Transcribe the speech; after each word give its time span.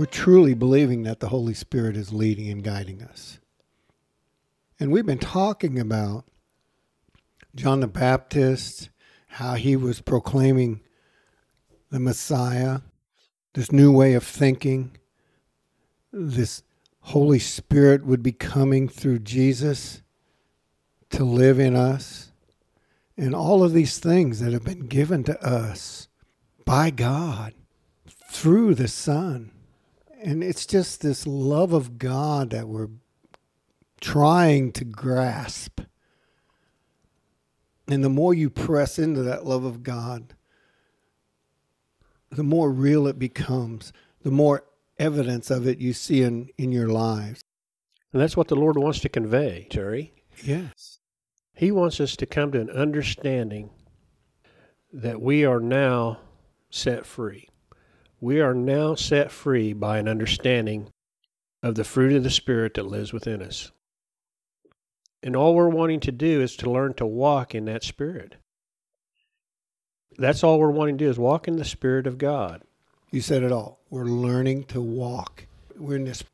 we're 0.00 0.06
truly 0.06 0.54
believing 0.54 1.02
that 1.02 1.20
the 1.20 1.28
Holy 1.28 1.52
Spirit 1.52 1.94
is 1.94 2.10
leading 2.10 2.48
and 2.48 2.64
guiding 2.64 3.02
us. 3.02 3.38
And 4.78 4.90
we've 4.90 5.04
been 5.04 5.18
talking 5.18 5.78
about 5.78 6.24
John 7.54 7.80
the 7.80 7.86
Baptist, 7.86 8.88
how 9.26 9.56
he 9.56 9.76
was 9.76 10.00
proclaiming 10.00 10.80
the 11.90 12.00
Messiah, 12.00 12.78
this 13.52 13.70
new 13.70 13.92
way 13.92 14.14
of 14.14 14.24
thinking, 14.24 14.96
this 16.14 16.62
Holy 17.00 17.38
Spirit 17.38 18.06
would 18.06 18.22
be 18.22 18.32
coming 18.32 18.88
through 18.88 19.18
Jesus 19.18 20.00
to 21.10 21.24
live 21.24 21.58
in 21.58 21.76
us, 21.76 22.32
and 23.18 23.34
all 23.34 23.62
of 23.62 23.74
these 23.74 23.98
things 23.98 24.40
that 24.40 24.54
have 24.54 24.64
been 24.64 24.86
given 24.86 25.24
to 25.24 25.38
us 25.46 26.08
by 26.64 26.88
God 26.88 27.52
through 28.30 28.74
the 28.74 28.88
Son. 28.88 29.52
And 30.22 30.44
it's 30.44 30.66
just 30.66 31.00
this 31.00 31.26
love 31.26 31.72
of 31.72 31.98
God 31.98 32.50
that 32.50 32.68
we're 32.68 32.90
trying 34.00 34.72
to 34.72 34.84
grasp. 34.84 35.80
And 37.88 38.04
the 38.04 38.08
more 38.08 38.34
you 38.34 38.50
press 38.50 38.98
into 38.98 39.22
that 39.22 39.46
love 39.46 39.64
of 39.64 39.82
God, 39.82 40.34
the 42.30 42.44
more 42.44 42.70
real 42.70 43.06
it 43.06 43.18
becomes, 43.18 43.92
the 44.22 44.30
more 44.30 44.64
evidence 44.98 45.50
of 45.50 45.66
it 45.66 45.78
you 45.78 45.92
see 45.92 46.22
in, 46.22 46.48
in 46.56 46.70
your 46.70 46.88
lives. 46.88 47.42
And 48.12 48.22
that's 48.22 48.36
what 48.36 48.48
the 48.48 48.56
Lord 48.56 48.76
wants 48.76 49.00
to 49.00 49.08
convey, 49.08 49.66
Terry. 49.70 50.12
Yes. 50.44 50.98
He 51.54 51.70
wants 51.70 52.00
us 52.00 52.16
to 52.16 52.26
come 52.26 52.52
to 52.52 52.60
an 52.60 52.70
understanding 52.70 53.70
that 54.92 55.20
we 55.20 55.44
are 55.44 55.60
now 55.60 56.20
set 56.70 57.04
free. 57.04 57.49
We 58.20 58.40
are 58.40 58.54
now 58.54 58.94
set 58.94 59.30
free 59.30 59.72
by 59.72 59.98
an 59.98 60.08
understanding 60.08 60.92
of 61.62 61.74
the 61.74 61.84
fruit 61.84 62.12
of 62.12 62.22
the 62.22 62.30
Spirit 62.30 62.74
that 62.74 62.86
lives 62.86 63.12
within 63.12 63.42
us. 63.42 63.70
And 65.22 65.36
all 65.36 65.54
we're 65.54 65.68
wanting 65.68 66.00
to 66.00 66.12
do 66.12 66.40
is 66.40 66.56
to 66.56 66.70
learn 66.70 66.94
to 66.94 67.06
walk 67.06 67.54
in 67.54 67.66
that 67.66 67.84
Spirit. 67.84 68.36
That's 70.18 70.44
all 70.44 70.58
we're 70.58 70.70
wanting 70.70 70.98
to 70.98 71.04
do 71.04 71.10
is 71.10 71.18
walk 71.18 71.48
in 71.48 71.56
the 71.56 71.64
Spirit 71.64 72.06
of 72.06 72.18
God. 72.18 72.62
You 73.10 73.20
said 73.20 73.42
it 73.42 73.52
all. 73.52 73.80
We're 73.90 74.04
learning 74.04 74.64
to 74.64 74.80
walk. 74.80 75.46
We're 75.76 75.96
in 75.96 76.04
this 76.04 76.24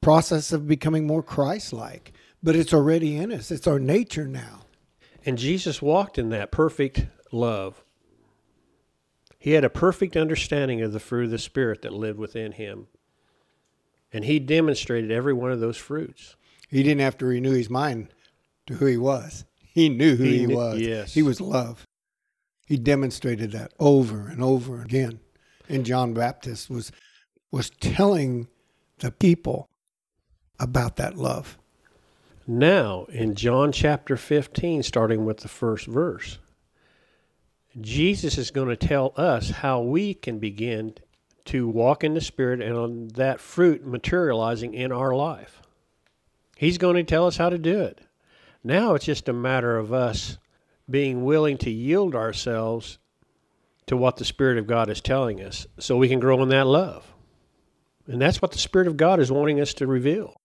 process 0.00 0.52
of 0.52 0.66
becoming 0.66 1.06
more 1.06 1.22
Christ 1.22 1.72
like, 1.72 2.12
but 2.42 2.56
it's 2.56 2.74
already 2.74 3.16
in 3.16 3.30
us. 3.30 3.50
It's 3.50 3.66
our 3.66 3.78
nature 3.78 4.26
now. 4.26 4.60
And 5.24 5.38
Jesus 5.38 5.80
walked 5.80 6.18
in 6.18 6.30
that 6.30 6.50
perfect 6.50 7.06
love. 7.30 7.84
He 9.42 9.52
had 9.52 9.64
a 9.64 9.70
perfect 9.70 10.16
understanding 10.16 10.82
of 10.82 10.92
the 10.92 11.00
fruit 11.00 11.24
of 11.24 11.30
the 11.32 11.38
Spirit 11.38 11.82
that 11.82 11.92
lived 11.92 12.16
within 12.16 12.52
him. 12.52 12.86
And 14.12 14.24
he 14.24 14.38
demonstrated 14.38 15.10
every 15.10 15.32
one 15.32 15.50
of 15.50 15.58
those 15.58 15.76
fruits. 15.76 16.36
He 16.68 16.84
didn't 16.84 17.00
have 17.00 17.18
to 17.18 17.26
renew 17.26 17.50
his 17.52 17.68
mind 17.68 18.14
to 18.68 18.74
who 18.74 18.86
he 18.86 18.96
was. 18.96 19.44
He 19.60 19.88
knew 19.88 20.14
who 20.14 20.22
he, 20.22 20.38
He 20.38 20.46
knew- 20.46 20.54
was. 20.56 20.80
yes. 20.80 21.14
He 21.14 21.22
was 21.22 21.40
love. 21.40 21.88
He 22.66 22.76
demonstrated 22.76 23.50
that 23.50 23.72
over 23.80 24.28
and 24.28 24.44
over 24.44 24.80
again. 24.80 25.18
And 25.68 25.84
John 25.84 26.14
Baptist 26.14 26.70
was 26.70 26.92
was 27.50 27.68
telling 27.68 28.46
the 29.00 29.10
people 29.10 29.68
about 30.60 30.96
that 30.96 31.16
love. 31.16 31.58
Now, 32.46 33.06
in 33.06 33.34
John 33.34 33.72
chapter 33.72 34.16
15, 34.16 34.84
starting 34.84 35.24
with 35.24 35.38
the 35.38 35.48
first 35.48 35.86
verse, 35.86 36.38
Jesus 37.80 38.38
is 38.38 38.50
going 38.50 38.68
to 38.68 38.76
tell 38.76 39.12
us 39.16 39.50
how 39.50 39.80
we 39.80 40.14
can 40.14 40.38
begin 40.38 40.94
to 41.46 41.68
walk 41.68 42.04
in 42.04 42.14
the 42.14 42.20
Spirit 42.20 42.60
and 42.60 42.76
on 42.76 43.08
that 43.14 43.40
fruit 43.40 43.86
materializing 43.86 44.74
in 44.74 44.92
our 44.92 45.14
life. 45.14 45.62
He's 46.56 46.78
going 46.78 46.96
to 46.96 47.02
tell 47.02 47.26
us 47.26 47.36
how 47.36 47.48
to 47.48 47.58
do 47.58 47.80
it. 47.80 48.00
Now 48.62 48.94
it's 48.94 49.06
just 49.06 49.28
a 49.28 49.32
matter 49.32 49.76
of 49.76 49.92
us 49.92 50.38
being 50.88 51.24
willing 51.24 51.58
to 51.58 51.70
yield 51.70 52.14
ourselves 52.14 52.98
to 53.86 53.96
what 53.96 54.16
the 54.16 54.24
Spirit 54.24 54.58
of 54.58 54.66
God 54.66 54.88
is 54.88 55.00
telling 55.00 55.42
us 55.42 55.66
so 55.78 55.96
we 55.96 56.08
can 56.08 56.20
grow 56.20 56.42
in 56.42 56.50
that 56.50 56.66
love. 56.66 57.12
And 58.06 58.20
that's 58.20 58.42
what 58.42 58.52
the 58.52 58.58
Spirit 58.58 58.86
of 58.86 58.96
God 58.96 59.18
is 59.18 59.32
wanting 59.32 59.60
us 59.60 59.74
to 59.74 59.86
reveal 59.86 60.36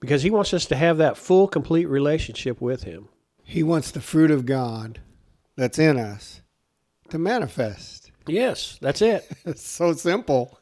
because 0.00 0.22
he 0.22 0.30
wants 0.30 0.52
us 0.52 0.66
to 0.66 0.76
have 0.76 0.98
that 0.98 1.16
full, 1.16 1.48
complete 1.48 1.86
relationship 1.86 2.60
with 2.60 2.82
him. 2.82 3.08
He 3.42 3.62
wants 3.62 3.90
the 3.90 4.00
fruit 4.00 4.30
of 4.30 4.46
God 4.46 5.00
that's 5.56 5.78
in 5.78 5.98
us 5.98 6.40
to 7.10 7.18
manifest. 7.18 8.10
Yes, 8.26 8.78
that's 8.80 9.02
it. 9.02 9.30
It's 9.44 9.62
so 9.66 9.92
simple. 9.92 10.58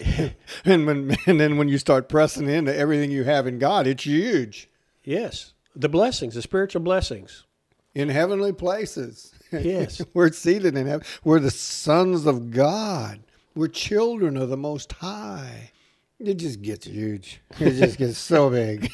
and 0.64 0.86
when 0.86 1.16
and 1.26 1.38
then 1.38 1.58
when 1.58 1.68
you 1.68 1.78
start 1.78 2.08
pressing 2.08 2.48
into 2.48 2.74
everything 2.74 3.10
you 3.10 3.24
have 3.24 3.46
in 3.46 3.58
God, 3.58 3.86
it's 3.86 4.04
huge. 4.04 4.68
Yes, 5.04 5.52
the 5.76 5.88
blessings, 5.88 6.34
the 6.34 6.42
spiritual 6.42 6.82
blessings. 6.82 7.44
In 7.94 8.08
heavenly 8.08 8.52
places. 8.52 9.32
Yes. 9.52 10.02
We're 10.14 10.32
seated 10.32 10.76
in 10.76 10.86
heaven. 10.86 11.06
We're 11.24 11.40
the 11.40 11.50
sons 11.50 12.26
of 12.26 12.50
God. 12.50 13.20
We're 13.54 13.68
children 13.68 14.36
of 14.36 14.50
the 14.50 14.56
Most 14.56 14.92
High. 14.92 15.70
It 16.18 16.34
just 16.34 16.60
gets 16.60 16.86
huge. 16.86 17.40
It 17.58 17.72
just 17.72 17.98
gets 17.98 18.18
so 18.18 18.50
big. 18.50 18.90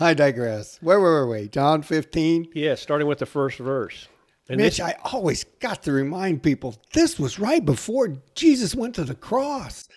I 0.00 0.14
digress. 0.14 0.78
Where 0.82 1.00
were 1.00 1.26
we? 1.26 1.48
John 1.48 1.82
15. 1.82 2.48
Yes, 2.54 2.80
starting 2.80 3.06
with 3.06 3.18
the 3.18 3.26
first 3.26 3.58
verse. 3.58 4.08
And 4.50 4.60
Mitch, 4.60 4.80
I 4.80 4.96
always 5.04 5.44
got 5.60 5.82
to 5.84 5.92
remind 5.92 6.42
people 6.42 6.74
this 6.92 7.18
was 7.18 7.38
right 7.38 7.64
before 7.64 8.16
Jesus 8.34 8.74
went 8.74 8.94
to 8.96 9.04
the 9.04 9.14
cross. 9.14 9.88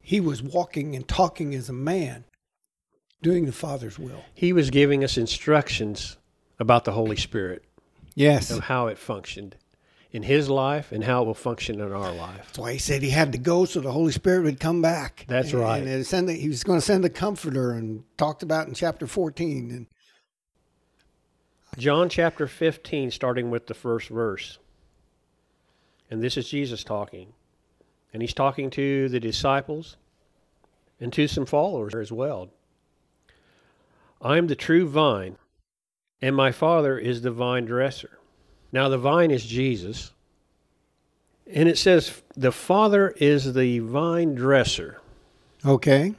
He 0.00 0.20
was 0.20 0.42
walking 0.42 0.94
and 0.94 1.06
talking 1.08 1.54
as 1.54 1.68
a 1.68 1.72
man, 1.72 2.24
doing 3.22 3.46
the 3.46 3.52
Father's 3.52 3.98
will. 3.98 4.22
he 4.34 4.52
was 4.52 4.70
giving 4.70 5.02
us 5.02 5.16
instructions 5.16 6.16
about 6.60 6.84
the 6.84 6.92
Holy 6.92 7.16
Spirit 7.16 7.64
Yes. 8.14 8.50
and 8.50 8.62
how 8.62 8.88
it 8.88 8.98
functioned 8.98 9.56
in 10.10 10.22
his 10.24 10.50
life 10.50 10.92
and 10.92 11.02
how 11.04 11.22
it 11.22 11.26
will 11.26 11.32
function 11.34 11.80
in 11.80 11.90
our 11.92 12.12
life. 12.12 12.36
That's 12.48 12.58
why 12.58 12.72
he 12.74 12.78
said 12.78 13.00
he 13.02 13.08
had 13.10 13.32
to 13.32 13.38
go 13.38 13.64
so 13.64 13.80
the 13.80 13.90
Holy 13.92 14.12
Spirit 14.12 14.42
would 14.44 14.60
come 14.60 14.82
back. 14.82 15.24
That's 15.28 15.52
And- 15.52 15.60
right. 15.62 15.82
And 15.82 16.06
send 16.06 16.28
the, 16.28 16.34
he 16.34 16.48
was 16.48 16.62
going 16.62 16.78
to 16.78 16.84
send 16.84 17.02
the 17.04 17.08
Comforter 17.10 17.72
and 17.72 18.04
talked 18.18 18.42
about 18.42 18.68
in 18.68 18.74
chapter 18.74 19.06
14. 19.06 19.70
And 19.70 19.86
John 21.78 22.08
chapter 22.08 22.46
15, 22.46 23.10
starting 23.10 23.50
with 23.50 23.66
the 23.66 23.74
first 23.74 24.08
verse. 24.08 24.58
And 26.10 26.22
this 26.22 26.36
is 26.36 26.48
Jesus 26.48 26.84
talking. 26.84 27.32
And 28.12 28.20
he's 28.20 28.34
talking 28.34 28.68
to 28.70 29.08
the 29.08 29.20
disciples 29.20 29.96
and 31.00 31.12
to 31.14 31.26
some 31.26 31.46
followers 31.46 31.94
as 31.94 32.12
well. 32.12 32.50
I 34.20 34.36
am 34.36 34.46
the 34.46 34.54
true 34.54 34.86
vine, 34.86 35.36
and 36.20 36.36
my 36.36 36.52
Father 36.52 36.98
is 36.98 37.22
the 37.22 37.30
vine 37.30 37.64
dresser. 37.64 38.18
Now, 38.70 38.88
the 38.88 38.98
vine 38.98 39.30
is 39.30 39.44
Jesus. 39.44 40.12
And 41.50 41.68
it 41.68 41.78
says, 41.78 42.22
the 42.36 42.52
Father 42.52 43.14
is 43.16 43.54
the 43.54 43.80
vine 43.80 44.34
dresser. 44.34 45.00
okay. 45.64 46.14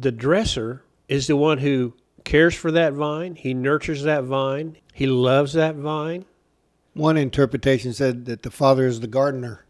The 0.00 0.12
dresser 0.12 0.82
is 1.08 1.26
the 1.26 1.36
one 1.36 1.58
who 1.58 1.94
cares 2.24 2.54
for 2.54 2.70
that 2.72 2.92
vine, 2.92 3.34
he 3.34 3.54
nurtures 3.54 4.02
that 4.02 4.24
vine, 4.24 4.76
he 4.92 5.06
loves 5.06 5.52
that 5.52 5.76
vine. 5.76 6.24
One 6.94 7.16
interpretation 7.16 7.92
said 7.92 8.24
that 8.24 8.42
the 8.42 8.50
Father 8.50 8.86
is 8.86 9.00
the 9.00 9.06
gardener. 9.06 9.64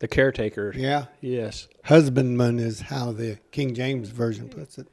The 0.00 0.08
caretaker. 0.08 0.74
Yeah. 0.76 1.06
Yes. 1.20 1.68
Husbandman 1.84 2.58
is 2.58 2.82
how 2.82 3.12
the 3.12 3.38
King 3.52 3.74
James 3.74 4.10
Version 4.10 4.48
puts 4.48 4.76
it. 4.76 4.86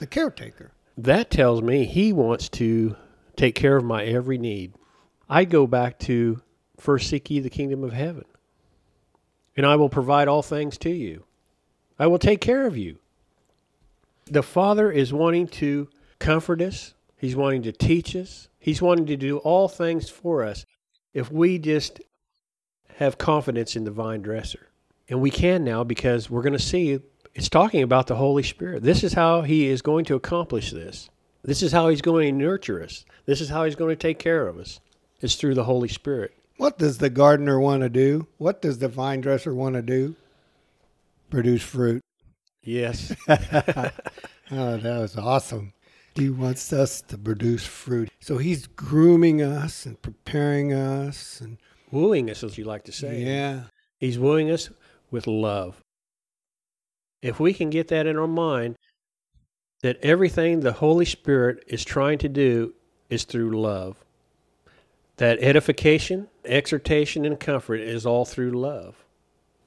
The 0.00 0.06
caretaker. 0.06 0.72
That 0.96 1.30
tells 1.30 1.62
me 1.62 1.84
he 1.84 2.12
wants 2.12 2.48
to 2.50 2.96
take 3.36 3.54
care 3.54 3.76
of 3.76 3.84
my 3.84 4.04
every 4.04 4.38
need. 4.38 4.72
I 5.28 5.44
go 5.44 5.66
back 5.66 5.98
to 6.00 6.42
first 6.76 7.08
seek 7.08 7.30
ye 7.30 7.38
the 7.38 7.50
kingdom 7.50 7.84
of 7.84 7.92
heaven, 7.92 8.24
and 9.56 9.64
I 9.64 9.76
will 9.76 9.88
provide 9.88 10.26
all 10.26 10.42
things 10.42 10.78
to 10.78 10.90
you. 10.90 11.24
I 11.98 12.06
will 12.08 12.18
take 12.18 12.40
care 12.40 12.66
of 12.66 12.76
you. 12.76 12.98
The 14.26 14.42
Father 14.42 14.90
is 14.90 15.12
wanting 15.12 15.46
to 15.48 15.88
comfort 16.18 16.60
us, 16.60 16.94
He's 17.16 17.36
wanting 17.36 17.62
to 17.62 17.72
teach 17.72 18.14
us, 18.14 18.48
He's 18.58 18.82
wanting 18.82 19.06
to 19.06 19.16
do 19.16 19.38
all 19.38 19.68
things 19.68 20.08
for 20.08 20.44
us 20.44 20.64
if 21.14 21.30
we 21.32 21.58
just 21.58 22.00
have 22.96 23.18
confidence 23.18 23.76
in 23.76 23.84
the 23.84 23.90
vine 23.90 24.22
dresser. 24.22 24.68
And 25.08 25.20
we 25.20 25.30
can 25.30 25.64
now 25.64 25.84
because 25.84 26.28
we're 26.28 26.42
going 26.42 26.52
to 26.52 26.58
see 26.58 27.00
it's 27.34 27.48
talking 27.48 27.82
about 27.82 28.08
the 28.08 28.16
Holy 28.16 28.42
Spirit. 28.42 28.82
This 28.82 29.04
is 29.04 29.12
how 29.12 29.42
He 29.42 29.66
is 29.66 29.82
going 29.82 30.04
to 30.06 30.16
accomplish 30.16 30.72
this. 30.72 31.08
This 31.42 31.62
is 31.62 31.72
how 31.72 31.88
He's 31.88 32.02
going 32.02 32.34
to 32.34 32.44
nurture 32.44 32.82
us. 32.82 33.04
This 33.26 33.40
is 33.40 33.48
how 33.48 33.64
He's 33.64 33.76
going 33.76 33.90
to 33.90 33.96
take 33.96 34.18
care 34.18 34.46
of 34.46 34.58
us. 34.58 34.80
It's 35.20 35.36
through 35.36 35.54
the 35.54 35.64
Holy 35.64 35.88
Spirit. 35.88 36.34
What 36.56 36.78
does 36.78 36.98
the 36.98 37.10
gardener 37.10 37.58
want 37.60 37.82
to 37.82 37.88
do? 37.88 38.26
What 38.38 38.60
does 38.60 38.78
the 38.78 38.88
vine 38.88 39.20
dresser 39.20 39.54
want 39.54 39.76
to 39.76 39.82
do? 39.82 40.16
Produce 41.30 41.62
fruit. 41.62 42.02
Yes. 42.62 43.14
Oh, 44.50 44.78
that 44.78 44.98
was 44.98 45.14
awesome. 45.16 45.74
He 46.18 46.30
wants 46.30 46.72
us 46.72 47.00
to 47.02 47.16
produce 47.16 47.64
fruit. 47.64 48.10
So 48.20 48.38
he's 48.38 48.66
grooming 48.66 49.40
us 49.40 49.86
and 49.86 50.00
preparing 50.02 50.72
us 50.72 51.40
and 51.40 51.58
wooing 51.92 52.28
us, 52.28 52.42
as 52.42 52.58
you 52.58 52.64
like 52.64 52.84
to 52.84 52.92
say. 52.92 53.22
yeah. 53.22 53.62
He's 53.98 54.18
wooing 54.18 54.50
us 54.50 54.70
with 55.10 55.26
love. 55.26 55.80
If 57.22 57.38
we 57.38 57.52
can 57.52 57.70
get 57.70 57.88
that 57.88 58.06
in 58.06 58.16
our 58.16 58.28
mind, 58.28 58.76
that 59.82 59.98
everything 60.02 60.60
the 60.60 60.72
Holy 60.72 61.04
Spirit 61.04 61.64
is 61.66 61.84
trying 61.84 62.18
to 62.18 62.28
do 62.28 62.74
is 63.10 63.24
through 63.24 63.60
love. 63.60 63.96
That 65.16 65.38
edification, 65.40 66.28
exhortation, 66.44 67.24
and 67.24 67.38
comfort 67.38 67.80
is 67.80 68.06
all 68.06 68.24
through 68.24 68.52
love. 68.52 69.04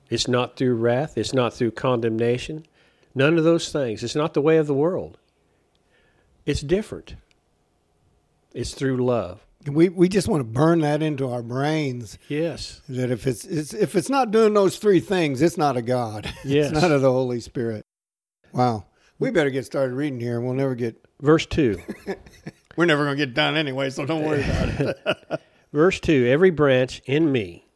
It's 0.09 0.27
not 0.27 0.57
through 0.57 0.75
wrath, 0.75 1.17
it's 1.17 1.33
not 1.33 1.53
through 1.53 1.71
condemnation. 1.71 2.65
None 3.15 3.37
of 3.37 3.43
those 3.43 3.71
things. 3.71 4.03
It's 4.03 4.15
not 4.15 4.33
the 4.33 4.41
way 4.41 4.57
of 4.57 4.67
the 4.67 4.73
world. 4.73 5.17
It's 6.45 6.61
different. 6.61 7.15
It's 8.53 8.73
through 8.73 8.97
love. 8.97 9.45
We 9.67 9.89
we 9.89 10.09
just 10.09 10.27
want 10.27 10.41
to 10.41 10.45
burn 10.45 10.79
that 10.81 11.03
into 11.03 11.29
our 11.29 11.43
brains 11.43 12.17
Yes. 12.27 12.81
that 12.89 13.11
if 13.11 13.27
it's, 13.27 13.45
it's 13.45 13.73
if 13.73 13.95
it's 13.95 14.09
not 14.09 14.31
doing 14.31 14.53
those 14.55 14.77
three 14.77 14.99
things, 14.99 15.41
it's 15.41 15.57
not 15.57 15.77
a 15.77 15.81
God. 15.81 16.25
Yes. 16.43 16.71
it's 16.71 16.81
not 16.81 16.91
of 16.91 17.01
the 17.01 17.11
Holy 17.11 17.39
Spirit. 17.39 17.85
Wow. 18.53 18.85
We 19.19 19.29
better 19.29 19.51
get 19.51 19.65
started 19.65 19.93
reading 19.93 20.19
here. 20.19 20.41
We'll 20.41 20.55
never 20.55 20.73
get 20.75 20.97
Verse 21.21 21.45
2. 21.45 21.79
we're 22.75 22.85
never 22.85 23.03
gonna 23.05 23.15
get 23.15 23.35
done 23.35 23.55
anyway, 23.55 23.91
so 23.91 24.05
don't 24.05 24.25
worry 24.25 24.43
about 24.43 24.69
it. 24.79 25.41
Verse 25.73 25.99
2 25.99 26.25
Every 26.27 26.49
branch 26.49 27.01
in 27.05 27.31
me 27.31 27.67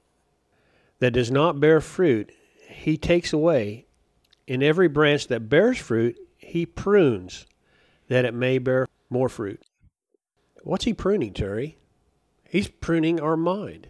that 1.00 1.12
does 1.12 1.30
not 1.30 1.60
bear 1.60 1.80
fruit, 1.82 2.32
he 2.68 2.98
takes 2.98 3.32
away. 3.32 3.86
In 4.48 4.62
every 4.64 4.88
branch 4.88 5.28
that 5.28 5.50
bears 5.50 5.78
fruit, 5.78 6.18
he 6.38 6.66
prunes, 6.66 7.46
that 8.08 8.26
it 8.26 8.34
may 8.34 8.58
bear 8.58 8.88
more 9.10 9.30
fruit. 9.30 9.62
What's 10.64 10.86
he 10.86 10.94
pruning, 10.94 11.34
Terry? 11.34 11.78
He's 12.50 12.68
pruning 12.68 13.20
our 13.20 13.38
mind, 13.38 13.88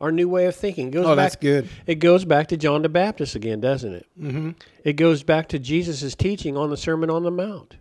our 0.00 0.12
new 0.12 0.28
way 0.28 0.46
of 0.46 0.56
thinking. 0.56 0.88
It 0.88 0.92
goes 0.92 1.06
oh, 1.06 1.16
back, 1.16 1.32
that's 1.32 1.36
good. 1.36 1.68
It 1.86 1.96
goes 1.96 2.24
back 2.24 2.48
to 2.48 2.56
John 2.56 2.82
the 2.82 2.88
Baptist 2.88 3.34
again, 3.34 3.60
doesn't 3.60 3.92
it? 3.92 4.06
Mm-hmm. 4.18 4.50
It 4.84 4.94
goes 4.94 5.22
back 5.22 5.48
to 5.48 5.58
Jesus' 5.58 6.14
teaching 6.14 6.56
on 6.56 6.70
the 6.70 6.76
Sermon 6.76 7.10
on 7.10 7.24
the 7.24 7.30
Mount. 7.30 7.76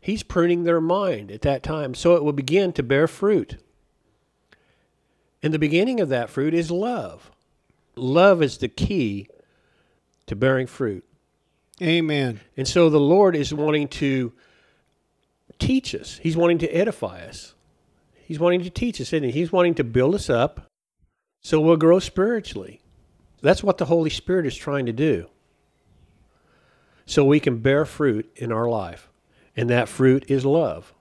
He's 0.00 0.22
pruning 0.22 0.64
their 0.64 0.80
mind 0.80 1.30
at 1.30 1.42
that 1.42 1.62
time 1.62 1.94
so 1.94 2.16
it 2.16 2.24
will 2.24 2.32
begin 2.32 2.72
to 2.72 2.82
bear 2.82 3.06
fruit. 3.06 3.58
And 5.42 5.54
the 5.54 5.58
beginning 5.58 6.00
of 6.00 6.08
that 6.08 6.30
fruit 6.30 6.54
is 6.54 6.70
love. 6.70 7.30
Love 7.96 8.42
is 8.42 8.58
the 8.58 8.68
key 8.68 9.28
to 10.26 10.36
bearing 10.36 10.66
fruit. 10.66 11.04
Amen. 11.82 12.40
And 12.56 12.66
so 12.68 12.90
the 12.90 13.00
Lord 13.00 13.34
is 13.34 13.52
wanting 13.52 13.88
to 13.88 14.32
teach 15.60 15.94
us, 15.94 16.18
He's 16.22 16.36
wanting 16.36 16.58
to 16.58 16.68
edify 16.68 17.20
us. 17.20 17.54
He's 18.30 18.38
wanting 18.38 18.62
to 18.62 18.70
teach 18.70 19.00
us, 19.00 19.12
isn't 19.12 19.24
he? 19.24 19.32
He's 19.32 19.50
wanting 19.50 19.74
to 19.74 19.82
build 19.82 20.14
us 20.14 20.30
up 20.30 20.70
so 21.40 21.60
we'll 21.60 21.76
grow 21.76 21.98
spiritually. 21.98 22.80
That's 23.42 23.62
what 23.62 23.78
the 23.78 23.86
Holy 23.86 24.10
Spirit 24.10 24.46
is 24.46 24.56
trying 24.56 24.86
to 24.86 24.92
do. 24.92 25.26
So 27.06 27.24
we 27.24 27.40
can 27.40 27.58
bear 27.58 27.84
fruit 27.84 28.30
in 28.36 28.52
our 28.52 28.68
life. 28.68 29.08
And 29.56 29.68
that 29.68 29.88
fruit 29.88 30.26
is 30.28 30.44
love. 30.44 30.94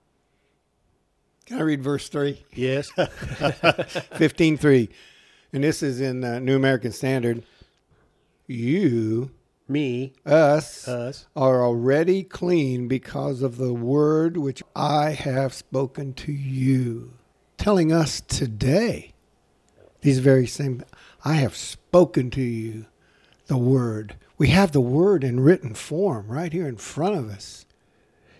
Can 1.45 1.59
I 1.59 1.61
read 1.61 1.83
verse 1.83 2.09
three? 2.09 2.43
Yes. 2.53 2.89
Fifteen 4.15 4.57
three, 4.57 4.89
and 5.53 5.63
this 5.63 5.81
is 5.81 6.01
in 6.01 6.23
uh, 6.23 6.39
New 6.39 6.55
American 6.55 6.91
Standard. 6.91 7.43
You, 8.47 9.31
Me, 9.69 10.13
us, 10.25 10.87
us. 10.87 11.27
are 11.35 11.63
already 11.63 12.23
clean 12.23 12.87
because 12.87 13.43
of 13.43 13.57
the 13.57 13.73
word 13.73 14.35
which 14.35 14.63
I 14.75 15.11
have 15.11 15.53
spoken 15.53 16.13
to 16.15 16.31
you. 16.31 17.13
Telling 17.57 17.91
us 17.91 18.19
today, 18.19 19.13
these 20.01 20.17
very 20.19 20.47
same, 20.47 20.83
I 21.23 21.35
have 21.35 21.55
spoken 21.55 22.31
to 22.31 22.41
you 22.41 22.87
the 23.45 23.57
word. 23.57 24.15
We 24.39 24.47
have 24.47 24.71
the 24.71 24.81
word 24.81 25.23
in 25.23 25.39
written 25.39 25.75
form 25.75 26.27
right 26.29 26.51
here 26.51 26.67
in 26.67 26.77
front 26.77 27.17
of 27.17 27.29
us. 27.29 27.67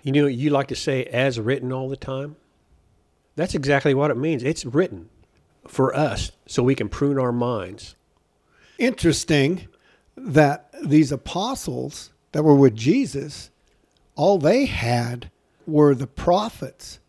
You 0.02 0.14
know, 0.14 0.25
you 0.25 0.50
like 0.50 0.70
to 0.70 0.75
say 0.75 1.04
as 1.06 1.40
written 1.40 1.72
all 1.72 1.90
the 1.90 1.98
time. 1.98 2.38
That's 3.36 3.54
exactly 3.54 3.94
what 3.94 4.10
it 4.10 4.18
means. 4.18 4.42
It's 4.42 4.66
written 4.66 5.10
for 5.68 5.96
us 5.96 6.32
so 6.48 6.64
we 6.64 6.74
can 6.74 6.90
prune 6.90 7.20
our 7.20 7.32
minds. 7.32 7.96
Interesting 8.80 9.68
that 10.21 10.69
these 10.83 11.12
apostles 11.12 12.12
that 12.31 12.44
were 12.44 12.56
with 12.56 12.75
Jesus, 12.75 13.50
all 14.16 14.38
they 14.38 14.66
had 14.66 15.31
were 15.66 15.94
the 15.95 16.07
prophets, 16.07 17.00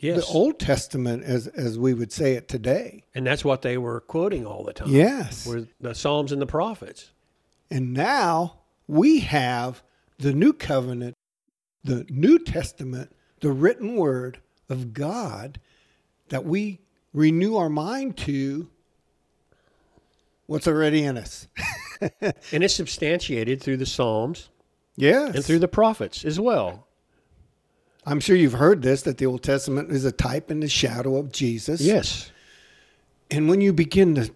Yes. 0.00 0.26
the 0.26 0.32
Old 0.32 0.58
Testament, 0.58 1.22
as 1.22 1.46
as 1.46 1.78
we 1.78 1.94
would 1.94 2.10
say 2.12 2.34
it 2.34 2.48
today. 2.48 3.04
and 3.14 3.24
that's 3.26 3.44
what 3.44 3.62
they 3.62 3.78
were 3.78 4.00
quoting 4.00 4.44
all 4.46 4.64
the 4.64 4.72
time. 4.72 4.88
Yes, 4.90 5.46
Were 5.46 5.68
the 5.80 5.94
Psalms 5.94 6.32
and 6.32 6.42
the 6.42 6.46
prophets. 6.46 7.10
and 7.70 7.92
now 7.92 8.58
we 8.88 9.20
have 9.20 9.82
the 10.18 10.32
New 10.32 10.52
Covenant, 10.52 11.14
the 11.84 12.04
New 12.10 12.38
Testament, 12.40 13.12
the 13.40 13.52
written 13.52 13.94
Word 13.96 14.40
of 14.68 14.92
God 14.92 15.60
that 16.30 16.44
we 16.44 16.80
renew 17.12 17.56
our 17.56 17.68
mind 17.68 18.16
to. 18.18 18.68
What's 20.52 20.68
already 20.68 21.04
in 21.04 21.16
us? 21.16 21.48
And 22.50 22.64
it's 22.64 22.74
substantiated 22.74 23.62
through 23.62 23.76
the 23.76 23.86
Psalms 23.86 24.48
Yes, 24.96 25.36
and 25.36 25.44
through 25.44 25.60
the 25.60 25.68
prophets 25.68 26.24
as 26.24 26.40
well. 26.40 26.88
I'm 28.04 28.18
sure 28.18 28.34
you've 28.34 28.54
heard 28.54 28.82
this 28.82 29.02
that 29.02 29.18
the 29.18 29.26
Old 29.26 29.44
Testament 29.44 29.92
is 29.92 30.04
a 30.04 30.10
type 30.10 30.50
and 30.50 30.60
the 30.60 30.68
shadow 30.68 31.16
of 31.16 31.30
Jesus. 31.30 31.80
Yes. 31.80 32.32
And 33.30 33.48
when 33.48 33.60
you 33.60 33.72
begin 33.72 34.16
to 34.16 34.30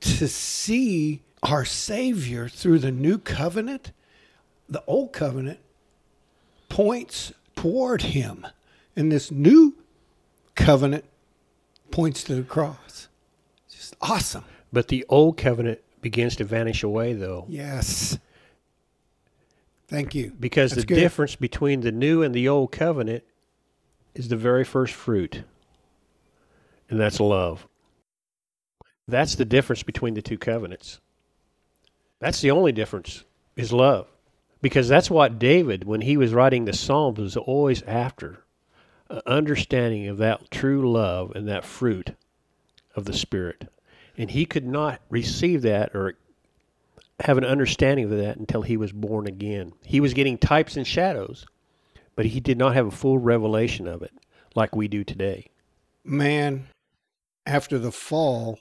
to 0.00 0.28
see 0.28 1.22
our 1.42 1.64
Savior 1.64 2.48
through 2.48 2.80
the 2.80 2.92
new 2.92 3.18
covenant, 3.18 3.92
the 4.68 4.84
old 4.86 5.12
covenant 5.12 5.60
points 6.68 7.32
toward 7.56 8.02
him. 8.02 8.46
And 8.94 9.10
this 9.10 9.30
new 9.30 9.74
covenant 10.54 11.04
points 11.90 12.22
to 12.24 12.34
the 12.34 12.42
cross. 12.42 13.08
It's 13.66 13.76
just 13.76 13.96
awesome. 14.00 14.44
But 14.72 14.88
the 14.88 15.04
old 15.08 15.36
covenant 15.36 15.80
begins 16.00 16.36
to 16.36 16.44
vanish 16.44 16.82
away, 16.82 17.12
though, 17.14 17.46
Yes. 17.48 18.18
Thank 19.88 20.14
you. 20.14 20.32
because 20.38 20.72
That's 20.72 20.82
the 20.82 20.86
good. 20.86 21.00
difference 21.00 21.34
between 21.36 21.80
the 21.80 21.92
new 21.92 22.22
and 22.22 22.34
the 22.34 22.48
old 22.48 22.72
covenant 22.72 23.24
is 24.14 24.28
the 24.28 24.36
very 24.36 24.64
first 24.64 24.92
fruit, 24.92 25.42
and 26.90 27.00
that's 27.00 27.20
love. 27.20 27.66
That's 29.06 29.34
the 29.36 29.46
difference 29.46 29.82
between 29.82 30.12
the 30.14 30.20
two 30.22 30.36
covenants. 30.36 31.00
That's 32.20 32.40
the 32.42 32.50
only 32.50 32.72
difference 32.72 33.24
is 33.56 33.72
love. 33.72 34.06
Because 34.60 34.88
that's 34.88 35.08
what 35.10 35.38
David, 35.38 35.84
when 35.84 36.00
he 36.02 36.16
was 36.16 36.34
writing 36.34 36.64
the 36.64 36.72
Psalms, 36.72 37.18
was 37.18 37.36
always 37.36 37.82
after 37.82 38.42
an 39.08 39.22
understanding 39.24 40.08
of 40.08 40.18
that 40.18 40.50
true 40.50 40.90
love 40.90 41.30
and 41.34 41.48
that 41.48 41.64
fruit 41.64 42.10
of 42.96 43.04
the 43.04 43.12
Spirit. 43.12 43.68
And 44.18 44.30
he 44.30 44.44
could 44.44 44.66
not 44.66 45.00
receive 45.08 45.62
that 45.62 45.94
or 45.94 46.14
have 47.20 47.38
an 47.38 47.44
understanding 47.44 48.04
of 48.04 48.18
that 48.18 48.36
until 48.36 48.62
he 48.62 48.76
was 48.76 48.92
born 48.92 49.26
again. 49.26 49.72
He 49.84 50.00
was 50.00 50.12
getting 50.12 50.36
types 50.36 50.76
and 50.76 50.86
shadows, 50.86 51.46
but 52.16 52.26
he 52.26 52.40
did 52.40 52.58
not 52.58 52.74
have 52.74 52.86
a 52.86 52.90
full 52.90 53.18
revelation 53.18 53.86
of 53.86 54.02
it 54.02 54.12
like 54.54 54.74
we 54.74 54.88
do 54.88 55.04
today. 55.04 55.46
man 56.04 56.66
after 57.46 57.78
the 57.78 57.92
fall 57.92 58.58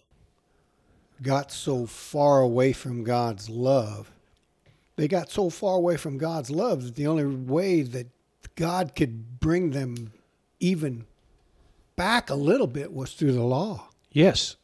got 1.21 1.51
so 1.51 1.85
far 1.85 2.39
away 2.41 2.71
from 2.71 3.03
God's 3.03 3.49
love. 3.49 4.11
They 4.95 5.07
got 5.07 5.29
so 5.29 5.49
far 5.49 5.75
away 5.75 5.97
from 5.97 6.17
God's 6.17 6.49
love 6.49 6.83
that 6.83 6.95
the 6.95 7.07
only 7.07 7.25
way 7.25 7.81
that 7.81 8.07
God 8.55 8.95
could 8.95 9.39
bring 9.39 9.71
them 9.71 10.13
even 10.59 11.05
back 11.95 12.29
a 12.29 12.35
little 12.35 12.67
bit 12.67 12.93
was 12.93 13.13
through 13.13 13.33
the 13.33 13.43
law. 13.43 13.89
Yes, 14.11 14.55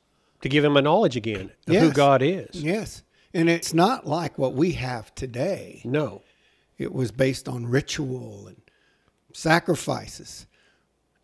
to 0.43 0.49
give 0.49 0.63
him 0.63 0.75
a 0.75 0.81
knowledge 0.81 1.15
again 1.15 1.51
of 1.67 1.75
who 1.75 1.91
God 1.91 2.21
is. 2.21 2.49
Yes. 2.51 3.01
And 3.33 3.49
it's 3.49 3.73
not 3.73 4.05
like 4.05 4.37
what 4.37 4.53
we 4.53 4.73
have 4.73 5.15
today. 5.15 5.81
No. 5.85 6.21
It 6.77 6.93
was 6.93 7.11
based 7.11 7.47
on 7.47 7.65
ritual 7.65 8.47
and 8.47 8.61
sacrifices. 9.31 10.45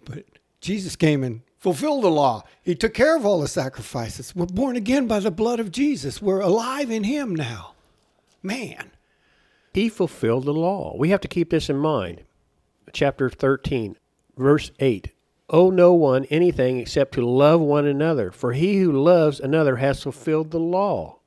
But 0.06 0.24
Jesus 0.62 0.96
came 0.96 1.26
and 1.26 1.42
fulfilled 1.58 2.06
the 2.06 2.10
law. 2.10 2.44
He 2.64 2.76
took 2.76 2.94
care 2.94 3.18
of 3.18 3.26
all 3.26 3.42
the 3.42 3.50
sacrifices. 3.50 4.34
We're 4.34 4.46
born 4.46 4.78
again 4.78 5.06
by 5.06 5.20
the 5.20 5.32
blood 5.32 5.60
of 5.60 5.70
Jesus. 5.70 6.22
We're 6.22 6.40
alive 6.40 6.90
in 6.90 7.04
Him 7.04 7.36
now. 7.36 7.74
Man. 8.42 8.92
He 9.74 9.90
fulfilled 9.90 10.46
the 10.46 10.54
law. 10.54 10.96
We 10.98 11.10
have 11.10 11.22
to 11.22 11.28
keep 11.28 11.50
this 11.50 11.70
in 11.70 11.78
mind. 11.78 12.24
Chapter 12.94 13.30
13, 13.30 13.98
verse 14.38 14.72
8. 14.80 15.12
Owe 15.50 15.70
no 15.72 15.94
one 15.94 16.26
anything 16.26 16.78
except 16.80 17.14
to 17.16 17.26
love 17.28 17.60
one 17.60 17.86
another, 17.86 18.32
for 18.32 18.54
he 18.54 18.78
who 18.80 18.92
loves 18.92 19.40
another 19.40 19.78
has 19.78 20.04
fulfilled 20.04 20.52
the 20.52 20.60
law. 20.60 21.20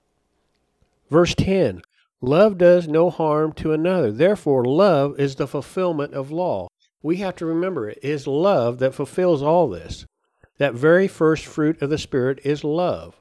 Verse 1.11 1.35
10. 1.35 1.83
Love 2.21 2.57
does 2.57 2.87
no 2.87 3.11
harm 3.11 3.53
to 3.53 3.73
another. 3.73 4.13
Therefore, 4.13 4.65
love 4.65 5.19
is 5.19 5.35
the 5.35 5.49
fulfillment 5.49 6.15
of 6.15 6.31
law. 6.31 6.69
We 7.03 7.17
have 7.17 7.35
to 7.37 7.47
remember 7.47 7.89
it 7.89 7.99
is 8.01 8.29
love 8.29 8.79
that 8.79 8.95
fulfills 8.95 9.43
all 9.43 9.69
this. 9.69 10.07
That 10.59 10.75
very 10.75 11.09
first 11.09 11.45
fruit 11.45 11.83
of 11.83 11.91
the 11.91 11.99
Spirit 11.99 12.39
is 12.45 12.63
love. 12.63 13.21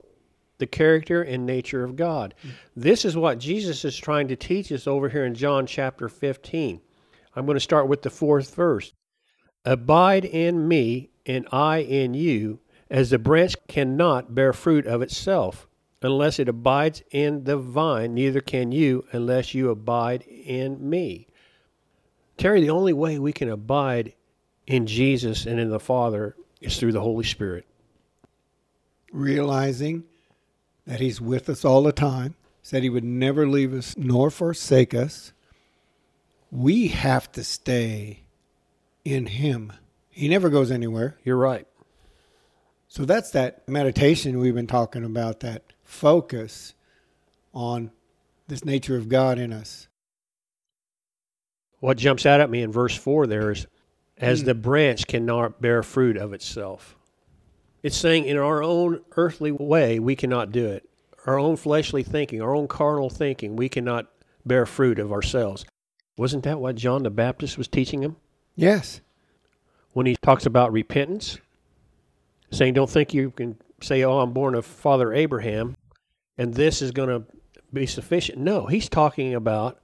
the 0.62 0.68
character 0.68 1.24
and 1.24 1.44
nature 1.44 1.84
of 1.84 1.96
God. 1.96 2.36
This 2.76 3.04
is 3.04 3.18
what 3.18 3.40
Jesus 3.40 3.84
is 3.84 3.98
trying 3.98 4.28
to 4.28 4.36
teach 4.36 4.72
us 4.72 4.86
over 4.86 5.10
here 5.10 5.26
in 5.26 5.34
John 5.34 5.66
chapter 5.66 6.08
15. 6.08 6.80
I'm 7.36 7.46
going 7.48 7.56
to 7.56 7.60
start 7.60 7.88
with 7.88 8.04
the 8.04 8.12
fourth 8.12 8.54
verse. 8.54 8.94
Abide 9.66 10.26
in 10.26 10.68
me, 10.68 11.10
and 11.26 11.48
I 11.52 11.80
in 11.80 12.14
you, 12.14 12.60
as 12.90 13.10
the 13.10 13.20
branch 13.20 13.56
cannot 13.68 14.34
bear 14.34 14.54
fruit 14.54 14.86
of 14.86 15.02
itself 15.02 15.68
unless 16.02 16.40
it 16.40 16.50
abides 16.50 17.04
in 17.12 17.44
the 17.44 17.58
vine, 17.58 18.14
neither 18.14 18.42
can 18.42 18.72
you 18.72 19.06
unless 19.12 19.54
you 19.54 19.70
abide 19.70 20.24
in 20.24 20.90
me. 20.90 21.28
Terry, 22.38 22.62
the 22.62 22.70
only 22.70 22.94
way 22.94 23.20
we 23.20 23.32
can 23.32 23.50
abide 23.50 24.14
in 24.66 24.88
Jesus 24.88 25.46
and 25.46 25.60
in 25.60 25.70
the 25.70 25.80
Father 25.80 26.36
is 26.60 26.80
through 26.80 26.92
the 26.92 27.02
Holy 27.02 27.24
Spirit. 27.24 27.68
Realizing 29.12 30.04
that 30.88 31.00
He's 31.00 31.22
with 31.22 31.50
us 31.50 31.64
all 31.64 31.84
the 31.84 31.92
time, 31.92 32.36
said 32.64 32.84
He 32.84 32.90
would 32.90 33.04
never 33.04 33.48
leave 33.48 33.74
us 33.74 33.96
nor 33.96 34.32
forsake 34.32 34.94
us. 34.94 35.34
We 36.50 36.88
have 36.88 37.32
to 37.34 37.44
stay 37.44 38.21
in 39.04 39.26
Him. 39.26 39.74
He 40.10 40.28
never 40.28 40.50
goes 40.50 40.72
anywhere. 40.72 41.18
You're 41.24 41.38
right. 41.38 41.68
So 42.88 43.06
that's 43.06 43.32
that 43.32 43.68
meditation 43.70 44.40
we've 44.40 44.54
been 44.54 44.68
talking 44.68 45.06
about, 45.06 45.40
that 45.40 45.64
focus 45.84 46.74
on 47.54 47.92
this 48.48 48.66
nature 48.66 48.98
of 48.98 49.08
God 49.08 49.40
in 49.40 49.54
us. 49.54 49.88
What 51.80 51.98
jumps 51.98 52.26
out 52.26 52.42
at 52.42 52.50
me 52.50 52.62
in 52.62 52.72
verse 52.72 52.96
4 52.96 53.28
there 53.28 53.52
is, 53.52 53.66
as 54.18 54.42
hmm. 54.42 54.48
the 54.48 54.56
branch 54.56 55.08
cannot 55.08 55.62
bear 55.62 55.84
fruit 55.84 56.18
of 56.18 56.34
itself. 56.34 56.98
It's 57.82 57.98
saying 57.98 58.26
in 58.26 58.38
our 58.38 58.62
own 58.62 59.02
earthly 59.16 59.52
way, 59.52 59.98
we 59.98 60.16
cannot 60.16 60.52
do 60.52 60.68
it. 60.68 60.88
Our 61.26 61.40
own 61.40 61.56
fleshly 61.56 62.04
thinking, 62.04 62.42
our 62.42 62.54
own 62.54 62.68
carnal 62.68 63.10
thinking, 63.10 63.56
we 63.56 63.70
cannot 63.70 64.08
bear 64.46 64.66
fruit 64.66 65.00
of 65.00 65.12
ourselves. 65.12 65.66
Wasn't 66.18 66.44
that 66.44 66.60
what 66.60 66.76
John 66.76 67.04
the 67.04 67.10
Baptist 67.10 67.58
was 67.58 67.68
teaching 67.68 68.04
him 68.04 68.18
Yes. 68.56 69.02
when 69.94 70.06
he 70.06 70.16
talks 70.16 70.46
about 70.46 70.72
repentance? 70.72 71.38
Saying, 72.52 72.74
don't 72.74 72.90
think 72.90 73.14
you 73.14 73.32
can 73.32 73.58
say, 73.82 74.04
oh, 74.04 74.20
I'm 74.20 74.34
born 74.34 74.56
of 74.56 74.66
Father 74.66 75.14
Abraham 75.14 75.76
and 76.38 76.54
this 76.54 76.82
is 76.82 76.92
going 76.92 77.10
to 77.10 77.24
be 77.72 77.86
sufficient. 77.86 78.40
No, 78.40 78.66
he's 78.66 78.90
talking 78.90 79.36
about 79.36 79.80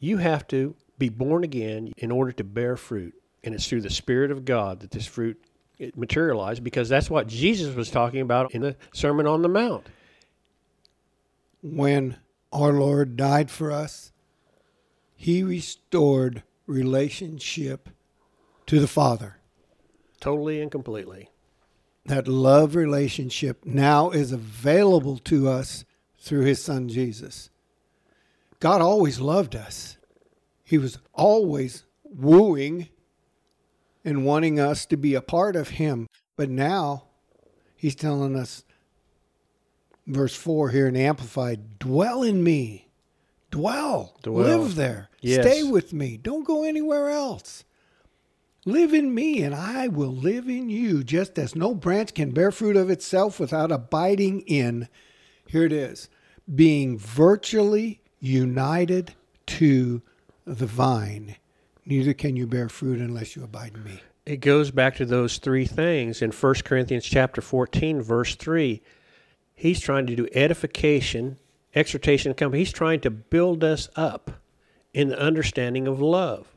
you 0.00 0.16
have 0.16 0.46
to 0.48 0.74
be 0.98 1.08
born 1.08 1.44
again 1.44 1.92
in 1.96 2.10
order 2.10 2.32
to 2.32 2.44
bear 2.44 2.76
fruit. 2.76 3.14
And 3.44 3.54
it's 3.54 3.68
through 3.68 3.82
the 3.82 3.90
Spirit 3.90 4.30
of 4.30 4.44
God 4.44 4.80
that 4.80 4.90
this 4.90 5.06
fruit 5.06 5.40
it 5.78 5.96
materialized 5.96 6.62
because 6.62 6.88
that's 6.88 7.10
what 7.10 7.26
Jesus 7.26 7.74
was 7.74 7.90
talking 7.90 8.20
about 8.20 8.52
in 8.52 8.62
the 8.62 8.76
Sermon 8.92 9.26
on 9.26 9.42
the 9.42 9.48
Mount. 9.48 9.86
When 11.62 12.16
our 12.52 12.72
Lord 12.72 13.16
died 13.16 13.50
for 13.50 13.70
us, 13.70 14.12
He 15.14 15.42
restored 15.42 16.42
relationship 16.66 17.88
to 18.66 18.80
the 18.80 18.88
Father. 18.88 19.38
Totally 20.20 20.60
and 20.60 20.70
completely. 20.70 21.28
That 22.06 22.28
love 22.28 22.74
relationship 22.74 23.64
now 23.64 24.10
is 24.10 24.32
available 24.32 25.18
to 25.18 25.48
us 25.48 25.84
through 26.18 26.42
His 26.42 26.62
Son 26.62 26.88
Jesus. 26.88 27.50
God 28.60 28.80
always 28.80 29.20
loved 29.20 29.56
us. 29.56 29.98
He 30.62 30.78
was 30.78 30.98
always 31.12 31.84
wooing 32.04 32.88
and 34.04 34.24
wanting 34.24 34.58
us 34.58 34.86
to 34.86 34.96
be 34.96 35.14
a 35.14 35.20
part 35.20 35.56
of 35.56 35.70
Him. 35.70 36.06
But 36.36 36.48
now 36.48 37.04
He's 37.76 37.94
telling 37.94 38.36
us, 38.36 38.64
verse 40.06 40.34
4 40.34 40.70
here 40.70 40.86
in 40.86 40.96
Amplified, 40.96 41.78
dwell 41.78 42.22
in 42.22 42.42
me. 42.44 42.88
Dwell. 43.50 44.16
Dwell. 44.22 44.60
Live 44.60 44.76
there. 44.76 45.08
Yes. 45.20 45.44
Stay 45.44 45.62
with 45.62 45.92
me. 45.92 46.16
Don't 46.16 46.46
go 46.46 46.64
anywhere 46.64 47.10
else. 47.10 47.64
Live 48.64 48.94
in 48.94 49.12
me, 49.12 49.42
and 49.42 49.56
I 49.56 49.88
will 49.88 50.14
live 50.14 50.48
in 50.48 50.70
you, 50.70 51.02
just 51.02 51.36
as 51.36 51.56
no 51.56 51.74
branch 51.74 52.14
can 52.14 52.30
bear 52.30 52.52
fruit 52.52 52.76
of 52.76 52.90
itself 52.90 53.40
without 53.40 53.72
abiding 53.72 54.42
in, 54.42 54.88
here 55.48 55.64
it 55.64 55.72
is, 55.72 56.08
being 56.54 56.96
virtually 56.96 58.00
united 58.20 59.14
to 59.46 60.00
the 60.44 60.66
vine. 60.66 61.34
Neither 61.84 62.14
can 62.14 62.36
you 62.36 62.46
bear 62.46 62.68
fruit 62.68 63.00
unless 63.00 63.34
you 63.34 63.42
abide 63.42 63.74
in 63.74 63.82
me. 63.82 64.00
It 64.24 64.36
goes 64.36 64.70
back 64.70 64.94
to 64.96 65.06
those 65.06 65.38
three 65.38 65.66
things 65.66 66.22
in 66.22 66.30
1 66.30 66.54
Corinthians 66.64 67.04
chapter 67.04 67.40
14 67.40 68.00
verse 68.00 68.36
3. 68.36 68.80
He's 69.56 69.80
trying 69.80 70.06
to 70.06 70.14
do 70.14 70.28
edification, 70.32 71.40
exhortation, 71.74 72.32
company. 72.34 72.60
He's 72.60 72.72
trying 72.72 73.00
to 73.00 73.10
build 73.10 73.64
us 73.64 73.88
up 73.96 74.30
in 74.94 75.08
the 75.08 75.18
understanding 75.18 75.88
of 75.88 76.00
love. 76.00 76.56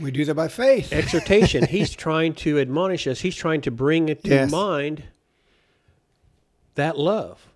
We 0.00 0.10
do 0.10 0.24
that 0.24 0.34
by 0.34 0.48
faith. 0.48 0.92
exhortation. 0.92 1.66
he's 1.68 1.94
trying 1.94 2.34
to 2.34 2.58
admonish 2.58 3.06
us. 3.06 3.20
He's 3.20 3.36
trying 3.36 3.62
to 3.62 3.70
bring 3.70 4.08
it 4.08 4.22
to 4.24 4.30
Yes. 4.30 4.50
mind 4.50 5.04
that 6.74 6.96
love. 6.98 7.46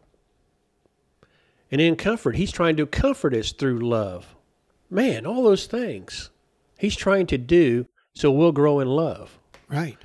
And 1.70 1.80
in 1.80 1.96
comfort, 1.96 2.36
he's 2.36 2.52
trying 2.52 2.76
to 2.76 2.86
comfort 2.86 3.34
us 3.34 3.52
through 3.52 3.78
love. 3.78 4.34
Man, 4.90 5.24
all 5.24 5.42
those 5.42 5.66
things 5.66 6.30
he's 6.78 6.96
trying 6.96 7.26
to 7.28 7.38
do 7.38 7.86
so 8.12 8.30
we'll 8.30 8.52
grow 8.52 8.80
in 8.80 8.88
love. 8.88 9.38
Right. 9.68 9.96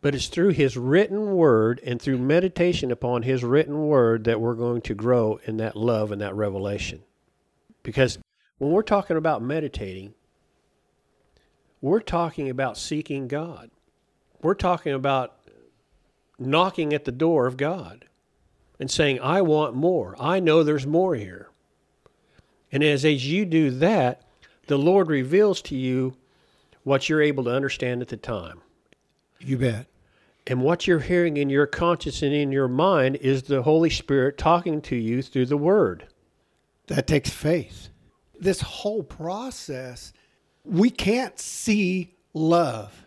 But 0.00 0.14
it's 0.14 0.28
through 0.28 0.50
his 0.50 0.76
written 0.76 1.34
word 1.34 1.80
and 1.84 2.00
through 2.00 2.18
meditation 2.18 2.92
upon 2.92 3.22
his 3.22 3.42
written 3.42 3.86
word 3.88 4.24
that 4.24 4.40
we're 4.40 4.54
going 4.54 4.82
to 4.82 4.94
grow 4.94 5.40
in 5.44 5.56
that 5.56 5.74
love 5.74 6.12
and 6.12 6.20
that 6.20 6.36
revelation. 6.36 7.02
Because 7.82 8.18
when 8.58 8.70
we're 8.70 8.82
talking 8.82 9.16
about 9.16 9.42
meditating, 9.42 10.14
we're 11.80 12.00
talking 12.00 12.50
about 12.50 12.76
seeking 12.76 13.28
God. 13.28 13.70
We're 14.42 14.54
talking 14.54 14.92
about 14.92 15.34
knocking 16.38 16.92
at 16.92 17.04
the 17.04 17.12
door 17.12 17.46
of 17.46 17.56
God 17.56 18.06
and 18.78 18.90
saying, 18.90 19.20
I 19.20 19.42
want 19.42 19.74
more. 19.74 20.14
I 20.20 20.40
know 20.40 20.62
there's 20.62 20.86
more 20.86 21.14
here. 21.14 21.48
And 22.70 22.82
as, 22.84 23.04
as 23.04 23.26
you 23.26 23.44
do 23.44 23.70
that, 23.70 24.22
the 24.66 24.78
Lord 24.78 25.08
reveals 25.08 25.62
to 25.62 25.76
you 25.76 26.14
what 26.84 27.08
you're 27.08 27.22
able 27.22 27.44
to 27.44 27.54
understand 27.54 28.02
at 28.02 28.08
the 28.08 28.16
time. 28.16 28.60
You 29.40 29.58
bet. 29.58 29.86
And 30.46 30.62
what 30.62 30.86
you're 30.86 31.00
hearing 31.00 31.36
in 31.36 31.50
your 31.50 31.66
conscience 31.66 32.22
and 32.22 32.32
in 32.32 32.52
your 32.52 32.68
mind 32.68 33.16
is 33.16 33.42
the 33.42 33.62
Holy 33.62 33.90
Spirit 33.90 34.38
talking 34.38 34.80
to 34.82 34.96
you 34.96 35.22
through 35.22 35.46
the 35.46 35.56
Word. 35.58 36.06
That 36.86 37.06
takes 37.06 37.30
faith. 37.30 37.90
This 38.40 38.60
whole 38.60 39.02
process, 39.02 40.12
we 40.68 40.90
can't 40.90 41.38
see 41.38 42.14
love. 42.34 43.04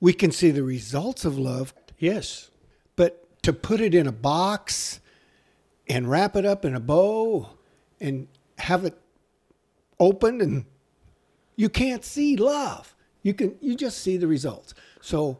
We 0.00 0.12
can 0.12 0.30
see 0.30 0.50
the 0.50 0.62
results 0.62 1.24
of 1.24 1.38
love, 1.38 1.74
Yes. 1.98 2.50
but 2.96 3.42
to 3.42 3.52
put 3.52 3.80
it 3.80 3.94
in 3.94 4.06
a 4.06 4.12
box 4.12 5.00
and 5.88 6.10
wrap 6.10 6.36
it 6.36 6.44
up 6.44 6.64
in 6.64 6.74
a 6.74 6.80
bow 6.80 7.48
and 8.00 8.28
have 8.58 8.84
it 8.84 8.98
opened 9.98 10.42
and 10.42 10.64
you 11.56 11.68
can't 11.68 12.04
see 12.04 12.36
love. 12.36 12.94
You 13.22 13.34
can 13.34 13.56
you 13.60 13.74
just 13.74 13.98
see 13.98 14.16
the 14.16 14.26
results. 14.26 14.74
So 15.00 15.38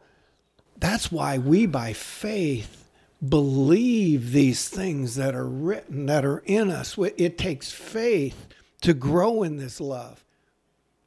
that's 0.79 1.12
why 1.12 1.38
we 1.38 1.67
by 1.67 1.93
faith 1.93 2.88
believe 3.26 4.33
these 4.33 4.69
things 4.69 5.17
that 5.17 5.35
are 5.35 5.47
written 5.49 6.07
that 6.07 6.25
are 6.25 6.43
in 6.47 6.71
us. 6.71 6.97
It 6.99 7.38
takes 7.38 7.71
faith 7.73 8.47
to 8.83 8.95
grow 8.95 9.43
in 9.43 9.57
this 9.57 9.81
love. 9.81 10.25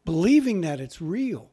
Believing 0.10 0.62
that 0.62 0.80
it's 0.82 1.00
real. 1.00 1.52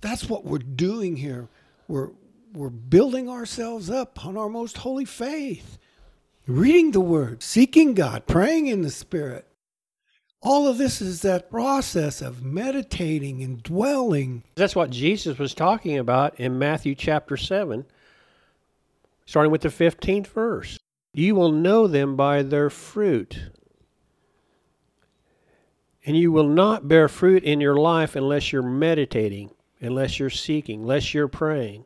That's 0.00 0.30
what 0.30 0.46
we're 0.46 0.56
doing 0.56 1.16
here. 1.16 1.50
We're 1.88 2.08
we're 2.54 2.70
building 2.70 3.28
ourselves 3.28 3.90
up 3.90 4.24
on 4.24 4.38
our 4.38 4.48
most 4.48 4.78
holy 4.78 5.04
faith. 5.04 5.76
Reading 6.46 6.92
the 6.92 7.02
word, 7.02 7.42
seeking 7.42 7.92
God, 7.92 8.26
praying 8.26 8.68
in 8.68 8.80
the 8.80 8.90
spirit. 8.90 9.46
All 10.40 10.66
of 10.66 10.78
this 10.78 11.02
is 11.02 11.20
that 11.20 11.50
process 11.50 12.22
of 12.22 12.42
meditating 12.42 13.42
and 13.42 13.62
dwelling. 13.62 14.44
That's 14.54 14.74
what 14.74 14.88
Jesus 14.88 15.36
was 15.36 15.52
talking 15.52 15.98
about 15.98 16.40
in 16.40 16.58
Matthew 16.58 16.94
chapter 16.94 17.36
7, 17.36 17.84
starting 19.26 19.52
with 19.52 19.60
the 19.60 19.68
15th 19.68 20.28
verse. 20.28 20.78
You 21.12 21.34
will 21.34 21.52
know 21.52 21.88
them 21.88 22.16
by 22.16 22.42
their 22.42 22.70
fruit. 22.70 23.50
And 26.06 26.16
you 26.16 26.32
will 26.32 26.48
not 26.48 26.88
bear 26.88 27.08
fruit 27.08 27.44
in 27.44 27.60
your 27.60 27.76
life 27.76 28.14
unless 28.14 28.52
you're 28.52 28.62
meditating, 28.62 29.50
unless 29.80 30.18
you're 30.18 30.30
seeking, 30.30 30.82
unless 30.82 31.14
you're 31.14 31.28
praying, 31.28 31.84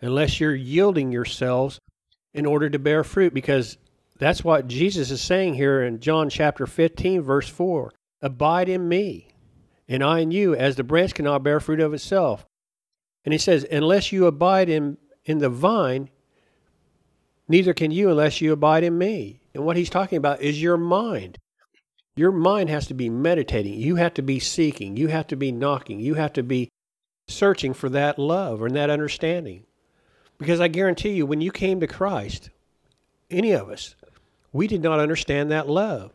unless 0.00 0.40
you're 0.40 0.54
yielding 0.54 1.12
yourselves 1.12 1.78
in 2.32 2.46
order 2.46 2.70
to 2.70 2.78
bear 2.78 3.04
fruit. 3.04 3.34
Because 3.34 3.76
that's 4.18 4.42
what 4.42 4.68
Jesus 4.68 5.10
is 5.10 5.20
saying 5.20 5.54
here 5.54 5.82
in 5.82 6.00
John 6.00 6.30
chapter 6.30 6.66
15, 6.66 7.22
verse 7.22 7.48
4 7.48 7.92
Abide 8.22 8.70
in 8.70 8.88
me, 8.88 9.28
and 9.86 10.02
I 10.02 10.20
in 10.20 10.30
you, 10.30 10.54
as 10.54 10.76
the 10.76 10.84
branch 10.84 11.14
cannot 11.14 11.42
bear 11.42 11.60
fruit 11.60 11.80
of 11.80 11.92
itself. 11.92 12.46
And 13.24 13.32
he 13.32 13.38
says, 13.38 13.66
Unless 13.70 14.12
you 14.12 14.26
abide 14.26 14.70
in, 14.70 14.96
in 15.26 15.38
the 15.38 15.50
vine, 15.50 16.08
Neither 17.48 17.74
can 17.74 17.90
you 17.90 18.10
unless 18.10 18.40
you 18.40 18.52
abide 18.52 18.84
in 18.84 18.96
me. 18.96 19.40
And 19.52 19.64
what 19.64 19.76
he's 19.76 19.90
talking 19.90 20.18
about 20.18 20.40
is 20.40 20.62
your 20.62 20.76
mind. 20.76 21.38
Your 22.16 22.32
mind 22.32 22.70
has 22.70 22.86
to 22.86 22.94
be 22.94 23.08
meditating. 23.10 23.74
You 23.74 23.96
have 23.96 24.14
to 24.14 24.22
be 24.22 24.38
seeking. 24.38 24.96
You 24.96 25.08
have 25.08 25.26
to 25.28 25.36
be 25.36 25.50
knocking. 25.50 26.00
You 26.00 26.14
have 26.14 26.32
to 26.34 26.42
be 26.42 26.70
searching 27.26 27.74
for 27.74 27.88
that 27.88 28.18
love 28.18 28.62
and 28.62 28.76
that 28.76 28.90
understanding. 28.90 29.64
Because 30.38 30.60
I 30.60 30.68
guarantee 30.68 31.10
you, 31.10 31.26
when 31.26 31.40
you 31.40 31.50
came 31.50 31.80
to 31.80 31.86
Christ, 31.86 32.50
any 33.30 33.52
of 33.52 33.68
us, 33.68 33.94
we 34.52 34.66
did 34.66 34.82
not 34.82 35.00
understand 35.00 35.50
that 35.50 35.68
love 35.68 36.12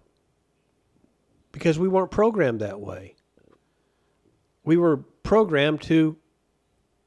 because 1.52 1.80
we 1.80 1.88
weren't 1.88 2.12
programmed 2.12 2.62
that 2.62 2.80
way. 2.80 3.16
We 4.64 4.78
were 4.78 4.98
programmed 5.24 5.82
to 5.84 6.18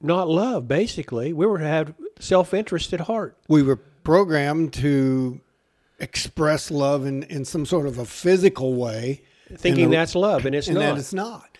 not 0.00 0.28
love, 0.28 0.66
basically. 0.66 1.32
We 1.32 1.46
were 1.46 1.58
to 1.58 1.66
have 1.66 1.94
self 2.18 2.52
interest 2.52 2.92
at 2.92 3.00
heart. 3.00 3.38
We 3.48 3.62
were 3.62 3.76
programmed 3.76 4.72
to 4.74 5.40
express 6.02 6.70
love 6.70 7.06
in, 7.06 7.22
in 7.24 7.46
some 7.46 7.64
sort 7.64 7.86
of 7.86 7.96
a 7.98 8.04
physical 8.04 8.74
way. 8.74 9.22
Thinking 9.54 9.84
and, 9.84 9.92
that's 9.92 10.14
love, 10.14 10.44
and 10.46 10.54
it's 10.54 10.66
and 10.68 10.76
not. 10.76 10.80
that 10.80 10.98
it's 10.98 11.12
not. 11.14 11.58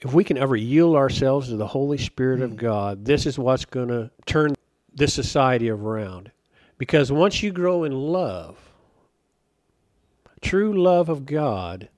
if 0.00 0.12
we 0.12 0.24
can 0.24 0.36
ever 0.36 0.56
yield 0.56 0.96
ourselves 0.96 1.48
to 1.48 1.56
the 1.56 1.66
Holy 1.66 1.98
Spirit 1.98 2.42
of 2.42 2.52
mm. 2.52 2.56
God, 2.56 3.04
this 3.04 3.26
is 3.26 3.38
what's 3.38 3.64
going 3.64 3.88
to 3.88 4.10
turn 4.26 4.54
this 4.92 5.14
society 5.14 5.70
around. 5.70 6.30
Because 6.78 7.10
once 7.10 7.42
you 7.42 7.52
grow 7.52 7.84
in 7.84 7.92
love, 7.92 8.58
true 10.40 10.72
love 10.72 11.08
of 11.08 11.26
God, 11.26 11.88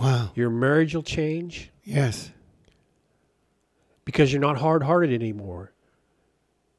Wow. 0.00 0.30
your 0.36 0.50
marriage 0.50 0.94
will 0.94 1.02
change 1.02 1.70
Yes. 1.82 2.30
because 4.04 4.32
you're 4.32 4.40
not 4.40 4.58
hard-hearted 4.58 5.12
anymore. 5.12 5.72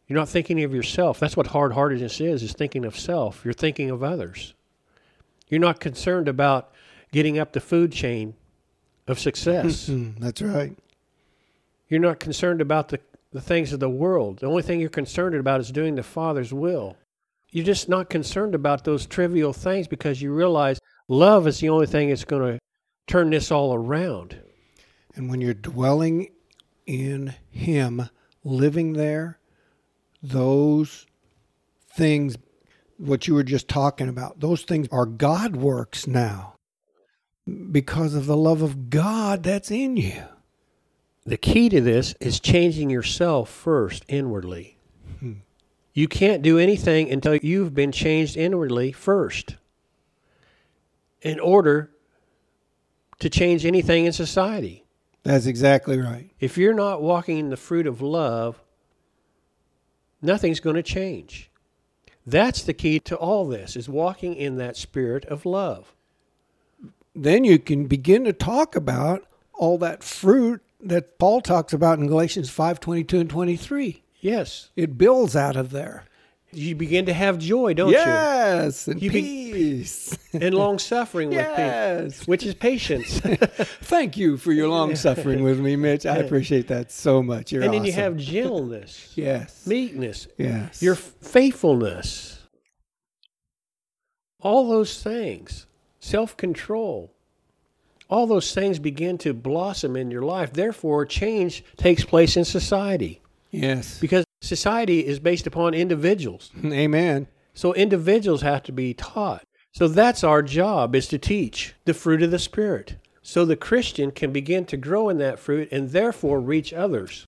You're 0.09 0.17
not 0.17 0.27
thinking 0.27 0.63
of 0.63 0.73
yourself. 0.73 1.19
That's 1.19 1.37
what 1.37 1.47
hard-heartedness 1.47 2.19
is, 2.19 2.41
is 2.41 2.53
thinking 2.53 2.83
of 2.83 2.97
self. 2.97 3.45
You're 3.45 3.53
thinking 3.53 3.91
of 3.91 4.03
others. 4.03 4.55
You're 5.47 5.61
not 5.61 5.79
concerned 5.79 6.27
about 6.27 6.71
getting 7.11 7.37
up 7.37 7.53
the 7.53 7.59
food 7.59 7.91
chain 7.91 8.33
of 9.07 9.19
success. 9.19 9.87
That's 10.19 10.41
right. 10.41 10.75
You're 11.89 11.99
not 11.99 12.19
concerned 12.19 12.59
about 12.59 12.89
the, 12.89 12.99
the 13.31 13.41
things 13.41 13.71
of 13.71 13.79
the 13.79 13.89
world. 13.89 14.39
The 14.39 14.47
only 14.47 14.63
thing 14.63 14.79
you're 14.79 14.89
concerned 14.89 15.35
about 15.35 15.59
is 15.59 15.71
doing 15.71 15.93
the 15.93 16.03
Father's 16.03 16.51
will. 16.51 16.97
You're 17.51 17.65
just 17.65 17.87
not 17.87 18.09
concerned 18.09 18.55
about 18.55 18.83
those 18.83 19.05
trivial 19.05 19.53
things 19.53 19.87
because 19.87 20.21
you 20.21 20.33
realize 20.33 20.79
love 21.07 21.47
is 21.47 21.59
the 21.59 21.69
only 21.69 21.87
thing 21.87 22.09
that's 22.09 22.25
going 22.25 22.53
to 22.53 22.59
turn 23.07 23.29
this 23.29 23.51
all 23.51 23.75
around. 23.75 24.39
And 25.15 25.29
when 25.29 25.41
you're 25.41 25.53
dwelling 25.53 26.29
in 26.85 27.35
Him, 27.49 28.09
living 28.43 28.93
there, 28.93 29.38
those 30.21 31.05
things, 31.93 32.37
what 32.97 33.27
you 33.27 33.33
were 33.33 33.43
just 33.43 33.67
talking 33.67 34.09
about, 34.09 34.39
those 34.39 34.63
things 34.63 34.87
are 34.91 35.05
God 35.05 35.55
works 35.55 36.07
now 36.07 36.55
because 37.71 38.13
of 38.13 38.25
the 38.25 38.37
love 38.37 38.61
of 38.61 38.89
God 38.89 39.43
that's 39.43 39.71
in 39.71 39.97
you. 39.97 40.23
The 41.25 41.37
key 41.37 41.69
to 41.69 41.81
this 41.81 42.15
is 42.19 42.39
changing 42.39 42.89
yourself 42.89 43.49
first 43.49 44.03
inwardly. 44.07 44.77
Hmm. 45.19 45.33
You 45.93 46.07
can't 46.07 46.41
do 46.41 46.57
anything 46.57 47.11
until 47.11 47.35
you've 47.35 47.73
been 47.73 47.91
changed 47.91 48.37
inwardly 48.37 48.91
first 48.91 49.57
in 51.21 51.39
order 51.39 51.91
to 53.19 53.29
change 53.29 53.65
anything 53.65 54.05
in 54.05 54.13
society. 54.13 54.85
That's 55.23 55.45
exactly 55.45 55.99
right. 55.99 56.31
If 56.39 56.57
you're 56.57 56.73
not 56.73 57.01
walking 57.01 57.37
in 57.37 57.49
the 57.49 57.57
fruit 57.57 57.85
of 57.85 58.01
love, 58.01 58.61
nothing's 60.21 60.59
going 60.59 60.75
to 60.75 60.83
change. 60.83 61.49
That's 62.25 62.61
the 62.61 62.73
key 62.73 62.99
to 63.01 63.15
all 63.15 63.47
this 63.47 63.75
is 63.75 63.89
walking 63.89 64.35
in 64.35 64.57
that 64.57 64.77
spirit 64.77 65.25
of 65.25 65.45
love. 65.45 65.93
Then 67.15 67.43
you 67.43 67.57
can 67.59 67.87
begin 67.87 68.23
to 68.25 68.33
talk 68.33 68.75
about 68.75 69.25
all 69.53 69.77
that 69.79 70.03
fruit 70.03 70.61
that 70.79 71.17
Paul 71.17 71.41
talks 71.41 71.73
about 71.73 71.99
in 71.99 72.07
Galatians 72.07 72.49
5 72.49 72.79
22 72.79 73.19
and 73.19 73.29
23. 73.29 74.03
Yes. 74.19 74.69
It 74.75 74.97
builds 74.97 75.35
out 75.35 75.55
of 75.55 75.71
there. 75.71 76.05
You 76.51 76.75
begin 76.75 77.05
to 77.05 77.13
have 77.13 77.37
joy, 77.37 77.73
don't 77.75 77.89
you? 77.89 77.95
yes, 77.97 78.87
and 78.87 79.01
You 79.01 79.11
peace. 79.11 80.17
you? 80.33 80.39
And 80.41 80.55
long 80.55 80.79
suffering 80.79 81.29
with 81.29 81.37
Yes. 81.37 82.25
which 82.27 82.43
is 82.43 82.53
patience. 82.55 83.19
Thank 83.81 84.17
you 84.17 84.37
for 84.37 84.51
your 84.51 84.67
long 84.67 84.95
suffering 84.95 85.43
with 85.43 85.59
me, 85.59 85.75
Mitch. 85.75 86.05
I 86.05 86.17
appreciate 86.17 86.67
that 86.67 86.91
so 86.91 87.21
much. 87.21 87.51
You're 87.51 87.63
and 87.63 87.73
then 87.73 87.85
you 87.85 87.91
have 87.91 88.17
gentleness, 88.17 89.11
yes, 89.15 89.65
meekness, 89.67 90.27
yes, 90.37 90.81
your 90.81 90.95
faithfulness. 90.95 92.39
All 94.41 94.69
those 94.69 95.03
things, 95.03 95.65
self 95.99 96.35
control, 96.37 97.11
all 98.09 98.25
those 98.25 98.53
things 98.53 98.79
begin 98.79 99.17
to 99.19 99.33
blossom 99.33 99.95
in 99.95 100.09
your 100.09 100.21
life. 100.23 100.53
Therefore, 100.53 101.05
change 101.05 101.63
takes 101.77 102.03
place 102.05 102.37
in 102.37 102.45
society 102.45 103.21
yes. 103.51 103.99
because 103.99 104.25
society 104.41 105.05
is 105.05 105.19
based 105.19 105.47
upon 105.47 105.73
individuals. 105.73 106.51
Amen. 106.65 107.27
So 107.53 107.73
individuals 107.73 108.41
have 108.41 108.63
to 108.63 108.71
be 108.71 108.93
taught. 108.93 109.43
So 109.71 109.87
that's 109.87 110.23
our 110.23 110.41
job 110.41 110.95
is 110.95 111.07
to 111.09 111.17
teach 111.17 111.75
the 111.85 111.93
fruit 111.93 112.23
of 112.23 112.31
the 112.31 112.39
spirit. 112.39 112.95
So 113.21 113.45
the 113.45 113.55
Christian 113.55 114.11
can 114.11 114.31
begin 114.31 114.65
to 114.65 114.77
grow 114.77 115.09
in 115.09 115.17
that 115.19 115.39
fruit 115.39 115.69
and 115.71 115.89
therefore 115.89 116.39
reach 116.39 116.73
others 116.73 117.25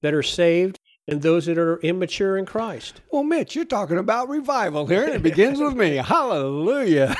that 0.00 0.14
are 0.14 0.22
saved 0.22 0.78
and 1.06 1.20
those 1.20 1.46
that 1.46 1.58
are 1.58 1.78
immature 1.80 2.38
in 2.38 2.46
Christ. 2.46 3.02
Well, 3.10 3.24
Mitch, 3.24 3.54
you're 3.54 3.66
talking 3.66 3.98
about 3.98 4.28
revival 4.28 4.86
here, 4.86 5.04
and 5.04 5.12
it 5.12 5.22
begins 5.22 5.60
with 5.60 5.76
me. 5.76 5.96
Hallelujah. 6.04 7.14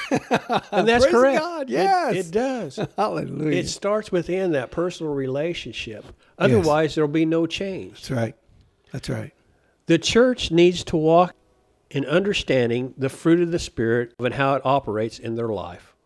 And 0.73 0.89
that's 0.89 1.05
Praise 1.05 1.15
correct. 1.15 1.39
God. 1.41 1.71
Yes. 1.71 2.15
It, 2.15 2.31
does. 2.31 2.79
Hallelujah. 2.97 3.59
it 3.59 3.69
starts 3.69 4.11
within 4.11 4.53
that 4.53 4.71
personal 4.71 5.13
relationship. 5.13 6.05
Otherwise, 6.39 6.95
there'll 6.95 7.09
be 7.09 7.27
no 7.27 7.47
change. 7.47 7.95
that's 7.95 8.11
right. 8.11 8.35
That's 8.95 9.09
right. 9.09 9.33
The 9.87 9.99
church 9.99 10.53
needs 10.53 10.85
to 10.85 10.97
walk 10.97 11.35
in 11.91 12.07
understanding 12.07 12.95
the 12.97 13.09
fruit 13.09 13.41
of 13.41 13.51
the 13.51 13.59
Spirit 13.59 14.15
and 14.21 14.33
how 14.33 14.55
it 14.55 14.63
operates 14.65 15.19
in 15.19 15.35
their 15.35 15.49
life. 15.49 15.97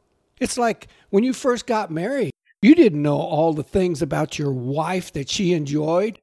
It's 0.40 0.56
like 0.56 0.88
when 1.10 1.22
you 1.22 1.34
first 1.34 1.66
got 1.66 1.90
married, 1.90 2.30
you 2.62 2.74
didn't 2.74 3.02
know 3.02 3.18
all 3.18 3.52
the 3.52 3.62
things 3.62 4.00
about 4.00 4.38
your 4.38 4.52
wife 4.52 5.12
that 5.12 5.28
she 5.28 5.52
enjoyed. 5.52 6.18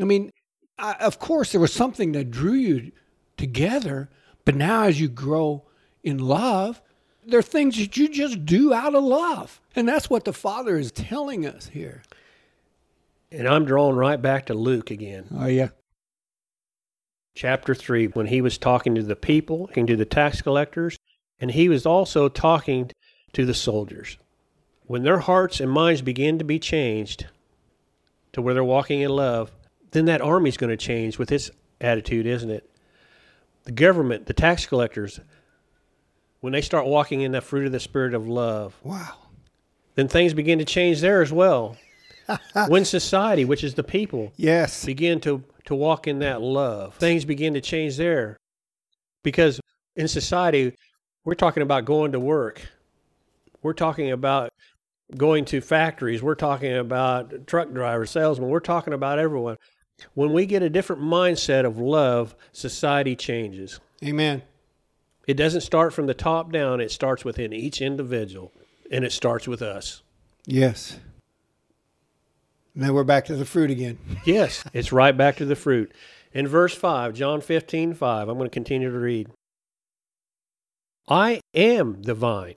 I 0.00 0.04
mean, 0.04 0.30
I, 0.78 0.94
of 0.94 1.18
course, 1.18 1.52
there 1.52 1.60
was 1.60 1.74
something 1.74 2.12
that 2.12 2.30
drew 2.30 2.54
you 2.54 2.92
together, 3.36 4.08
but 4.46 4.54
now 4.54 4.84
as 4.84 4.98
you 4.98 5.08
grow 5.08 5.64
in 6.02 6.16
love, 6.16 6.80
there 7.26 7.40
are 7.40 7.42
things 7.42 7.76
that 7.76 7.98
you 7.98 8.08
just 8.08 8.46
do 8.46 8.72
out 8.72 8.94
of 8.94 9.04
love. 9.04 9.60
And 9.74 9.86
that's 9.86 10.08
what 10.08 10.24
the 10.24 10.32
Father 10.32 10.78
is 10.78 10.92
telling 10.92 11.44
us 11.44 11.68
here. 11.68 12.02
And 13.30 13.46
I'm 13.46 13.66
drawn 13.66 13.96
right 13.96 14.20
back 14.22 14.46
to 14.46 14.54
Luke 14.54 14.90
again. 14.90 15.26
Oh, 15.38 15.44
yeah. 15.44 15.68
Chapter 17.36 17.74
3 17.74 18.06
when 18.08 18.26
he 18.26 18.40
was 18.40 18.58
talking 18.58 18.94
to 18.96 19.02
the 19.02 19.14
people, 19.14 19.70
and 19.76 19.86
to 19.86 19.94
the 19.94 20.04
tax 20.04 20.42
collectors, 20.42 20.98
and 21.38 21.52
he 21.52 21.68
was 21.68 21.86
also 21.86 22.28
talking 22.28 22.90
to 23.32 23.44
the 23.44 23.54
soldiers. 23.54 24.18
When 24.86 25.02
their 25.02 25.18
hearts 25.18 25.60
and 25.60 25.70
minds 25.70 26.02
begin 26.02 26.38
to 26.38 26.44
be 26.44 26.58
changed 26.58 27.26
to 28.32 28.40
where 28.42 28.54
they're 28.54 28.64
walking 28.64 29.00
in 29.02 29.10
love, 29.10 29.52
then 29.90 30.06
that 30.06 30.22
army's 30.22 30.56
going 30.56 30.70
to 30.70 30.76
change 30.76 31.18
with 31.18 31.30
its 31.30 31.50
attitude, 31.80 32.26
isn't 32.26 32.50
it? 32.50 32.68
The 33.64 33.72
government, 33.72 34.26
the 34.26 34.34
tax 34.34 34.64
collectors, 34.64 35.20
when 36.40 36.52
they 36.52 36.62
start 36.62 36.86
walking 36.86 37.20
in 37.20 37.32
the 37.32 37.40
fruit 37.40 37.66
of 37.66 37.72
the 37.72 37.80
spirit 37.80 38.14
of 38.14 38.26
love, 38.26 38.76
Wow. 38.82 39.14
then 39.94 40.08
things 40.08 40.32
begin 40.34 40.58
to 40.58 40.64
change 40.64 41.00
there 41.00 41.20
as 41.20 41.32
well. 41.32 41.76
When 42.68 42.84
society, 42.84 43.44
which 43.44 43.62
is 43.64 43.74
the 43.74 43.84
people, 43.84 44.32
Yes. 44.36 44.84
begin 44.84 45.20
to 45.20 45.42
to 45.64 45.74
walk 45.74 46.06
in 46.06 46.20
that 46.20 46.40
love 46.40 46.94
things 46.94 47.24
begin 47.24 47.54
to 47.54 47.60
change 47.60 47.96
there. 47.96 48.36
Because 49.24 49.60
in 49.96 50.06
society 50.08 50.74
we're 51.24 51.34
talking 51.34 51.62
about 51.64 51.84
going 51.84 52.12
to 52.12 52.20
work. 52.20 52.62
We're 53.62 53.72
talking 53.72 54.12
about 54.12 54.50
going 55.16 55.44
to 55.46 55.60
factories. 55.60 56.22
We're 56.22 56.36
talking 56.36 56.72
about 56.76 57.48
truck 57.48 57.72
drivers 57.72 58.10
salesmen. 58.12 58.48
We're 58.48 58.60
talking 58.60 58.92
about 58.94 59.18
everyone. 59.18 59.56
When 60.14 60.32
we 60.32 60.46
get 60.46 60.62
a 60.62 60.70
different 60.70 61.02
mindset 61.02 61.64
of 61.64 61.78
love 61.78 62.36
society 62.52 63.16
changes. 63.16 63.80
Amen. 64.04 64.42
it 65.26 65.34
doesn't 65.34 65.62
start 65.62 65.92
from 65.92 66.06
the 66.06 66.14
top 66.14 66.52
down. 66.52 66.80
It 66.80 66.92
starts 66.92 67.24
within 67.24 67.52
each 67.52 67.80
individual 67.80 68.52
and 68.92 69.04
it 69.04 69.10
starts 69.10 69.48
with 69.48 69.62
us. 69.62 70.02
Yes. 70.46 71.00
Now 72.78 72.92
we're 72.92 73.04
back 73.04 73.24
to 73.24 73.36
the 73.36 73.46
fruit 73.46 73.70
again. 73.70 73.98
Yes, 74.26 74.62
it's 74.74 74.92
right 74.92 75.16
back 75.16 75.36
to 75.36 75.46
the 75.46 75.56
fruit. 75.56 75.92
In 76.34 76.46
verse 76.46 76.74
5, 76.74 77.14
John 77.14 77.40
15, 77.40 77.94
5, 77.94 78.28
I'm 78.28 78.36
going 78.36 78.50
to 78.50 78.52
continue 78.52 78.90
to 78.90 78.98
read. 78.98 79.30
I 81.08 81.40
am 81.54 82.02
the 82.02 82.12
vine, 82.12 82.56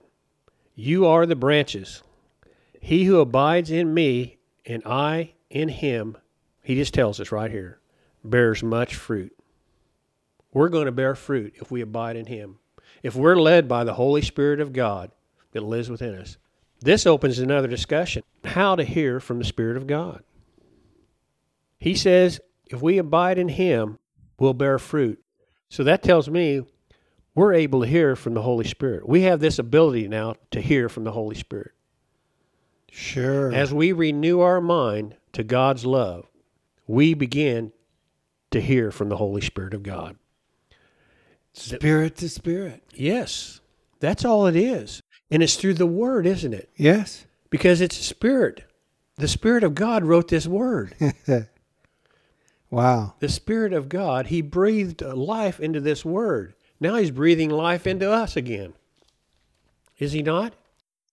you 0.74 1.06
are 1.06 1.24
the 1.24 1.36
branches. 1.36 2.02
He 2.82 3.04
who 3.04 3.18
abides 3.18 3.70
in 3.70 3.94
me 3.94 4.36
and 4.66 4.82
I 4.84 5.32
in 5.48 5.70
him, 5.70 6.18
he 6.62 6.74
just 6.74 6.92
tells 6.92 7.18
us 7.18 7.32
right 7.32 7.50
here, 7.50 7.80
bears 8.22 8.62
much 8.62 8.94
fruit. 8.94 9.34
we're 10.52 10.68
going 10.68 10.86
to 10.86 10.92
bear 10.92 11.14
fruit 11.14 11.54
if 11.56 11.70
we 11.70 11.80
abide 11.80 12.16
in 12.16 12.26
Him. 12.26 12.58
If 13.02 13.14
we're 13.14 13.36
led 13.36 13.68
by 13.68 13.84
the 13.84 13.94
Holy 13.94 14.20
Spirit 14.20 14.60
of 14.60 14.74
God 14.74 15.10
that 15.52 15.62
lives 15.62 15.88
within 15.88 16.14
us. 16.14 16.36
This 16.80 17.06
opens 17.06 17.38
another 17.38 17.68
discussion 17.68 18.22
how 18.44 18.74
to 18.76 18.84
hear 18.84 19.20
from 19.20 19.38
the 19.38 19.44
Spirit 19.44 19.76
of 19.76 19.86
God. 19.86 20.22
He 21.78 21.94
says, 21.94 22.40
if 22.66 22.80
we 22.80 22.98
abide 22.98 23.38
in 23.38 23.48
Him, 23.48 23.98
we'll 24.38 24.54
bear 24.54 24.78
fruit. 24.78 25.22
So 25.68 25.84
that 25.84 26.02
tells 26.02 26.28
me 26.28 26.62
we're 27.34 27.54
able 27.54 27.82
to 27.82 27.86
hear 27.86 28.16
from 28.16 28.34
the 28.34 28.42
Holy 28.42 28.66
Spirit. 28.66 29.08
We 29.08 29.22
have 29.22 29.40
this 29.40 29.58
ability 29.58 30.08
now 30.08 30.34
to 30.50 30.60
hear 30.60 30.88
from 30.88 31.04
the 31.04 31.12
Holy 31.12 31.36
Spirit. 31.36 31.72
Sure. 32.90 33.52
As 33.52 33.72
we 33.72 33.92
renew 33.92 34.40
our 34.40 34.60
mind 34.60 35.16
to 35.32 35.44
God's 35.44 35.86
love, 35.86 36.26
we 36.86 37.14
begin 37.14 37.72
to 38.50 38.60
hear 38.60 38.90
from 38.90 39.08
the 39.08 39.16
Holy 39.16 39.40
Spirit 39.40 39.74
of 39.74 39.82
God. 39.82 40.16
spirit 41.52 42.16
to 42.16 42.28
spirit. 42.28 42.82
Yes, 42.94 43.60
that's 44.00 44.24
all 44.24 44.46
it 44.46 44.56
is. 44.56 45.00
And 45.30 45.42
it's 45.42 45.56
through 45.56 45.74
the 45.74 45.86
Word, 45.86 46.26
isn't 46.26 46.54
it? 46.54 46.70
Yes. 46.76 47.26
Because 47.50 47.80
it's 47.80 47.96
Spirit. 47.96 48.64
The 49.16 49.28
Spirit 49.28 49.64
of 49.64 49.74
God 49.74 50.04
wrote 50.04 50.28
this 50.28 50.46
Word. 50.46 50.94
wow. 52.70 53.14
the 53.20 53.28
Spirit 53.28 53.72
of 53.72 53.88
God, 53.88 54.26
He 54.26 54.40
breathed 54.42 55.02
life 55.02 55.60
into 55.60 55.80
this 55.80 56.04
Word. 56.04 56.54
Now 56.80 56.96
He's 56.96 57.10
breathing 57.10 57.50
life 57.50 57.86
into 57.86 58.10
us 58.10 58.36
again. 58.36 58.74
Is 59.98 60.12
He 60.12 60.22
not? 60.22 60.54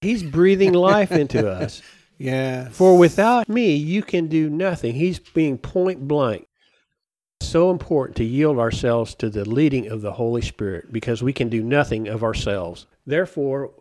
He's 0.01 0.23
breathing 0.23 0.73
life 0.73 1.11
into 1.11 1.49
us. 1.51 1.81
Yeah. 2.17 2.69
For 2.69 2.97
without 2.97 3.47
me, 3.47 3.75
you 3.75 4.01
can 4.01 4.27
do 4.27 4.49
nothing. 4.49 4.95
He's 4.95 5.19
being 5.19 5.57
point 5.57 6.07
blank. 6.07 6.47
So 7.41 7.69
important 7.69 8.17
to 8.17 8.23
yield 8.23 8.57
ourselves 8.57 9.13
to 9.15 9.29
the 9.29 9.47
leading 9.47 9.89
of 9.89 10.01
the 10.01 10.13
Holy 10.13 10.41
Spirit 10.41 10.91
because 10.91 11.21
we 11.21 11.33
can 11.33 11.49
do 11.49 11.61
nothing 11.61 12.07
of 12.07 12.23
ourselves. 12.23 12.87
Therefore, 13.05 13.71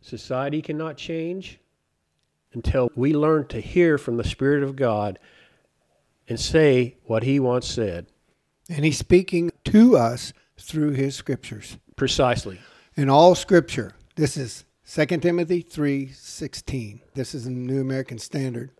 society 0.00 0.62
cannot 0.62 0.96
change 0.96 1.58
until 2.52 2.90
we 2.94 3.12
learn 3.12 3.46
to 3.48 3.60
hear 3.60 3.98
from 3.98 4.16
the 4.16 4.24
Spirit 4.24 4.62
of 4.62 4.76
God 4.76 5.18
and 6.28 6.38
say 6.38 6.96
what 7.04 7.24
He 7.24 7.38
once 7.40 7.66
said. 7.66 8.06
And 8.68 8.84
he's 8.84 8.98
speaking 8.98 9.50
to 9.64 9.96
us 9.96 10.32
through 10.58 10.90
his 10.90 11.16
scriptures. 11.16 11.78
Precisely. 11.96 12.60
In 12.96 13.08
all 13.08 13.34
scripture, 13.34 13.94
this 14.16 14.36
is 14.36 14.64
2 14.84 15.22
Timothy 15.22 15.62
3:16. 15.62 17.00
This 17.14 17.34
is 17.34 17.44
the 17.44 17.50
New 17.50 17.80
American 17.80 18.18
Standard. 18.18 18.70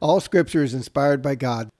All 0.00 0.20
scripture 0.20 0.62
is 0.62 0.74
inspired 0.74 1.22
by 1.22 1.36
God 1.36 1.70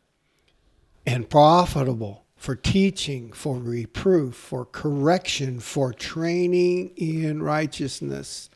and 1.05 1.29
profitable 1.29 2.25
for 2.37 2.55
teaching, 2.55 3.33
for 3.33 3.59
reproof, 3.59 4.35
for 4.35 4.65
correction, 4.65 5.59
for 5.59 5.93
training 5.93 6.91
in 6.97 7.43
righteousness, 7.43 8.49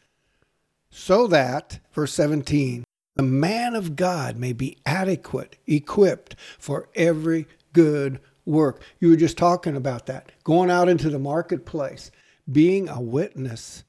so 0.91 1.27
that 1.29 1.81
verse 1.93 2.13
17, 2.15 2.85
the 3.17 3.23
man 3.23 3.75
of 3.75 3.97
God 3.97 4.37
may 4.37 4.53
be 4.53 4.79
adequate, 4.87 5.57
equipped 5.67 6.37
for 6.59 6.89
every 6.95 7.47
good 7.73 8.21
work. 8.45 8.83
You 8.99 9.11
were 9.11 9.17
just 9.17 9.39
talking 9.39 9.77
about 9.77 10.07
that. 10.07 10.33
Going 10.45 10.71
out 10.71 10.89
into 10.89 11.11
the 11.11 11.19
marketplace, 11.19 12.11
being 12.51 12.89
a 12.89 13.01
witness 13.01 13.85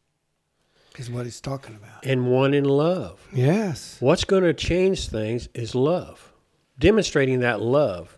is 0.98 1.10
what 1.10 1.26
he's 1.26 1.42
talking 1.42 1.76
about. 1.76 2.06
And 2.06 2.28
one 2.28 2.54
in 2.54 2.66
love. 2.66 3.28
Yes. 3.34 3.98
What's 4.00 4.26
going 4.26 4.44
to 4.44 4.54
change 4.54 5.08
things 5.08 5.50
is 5.54 5.74
love. 5.74 6.34
Demonstrating 6.78 7.40
that 7.40 7.62
love. 7.62 8.18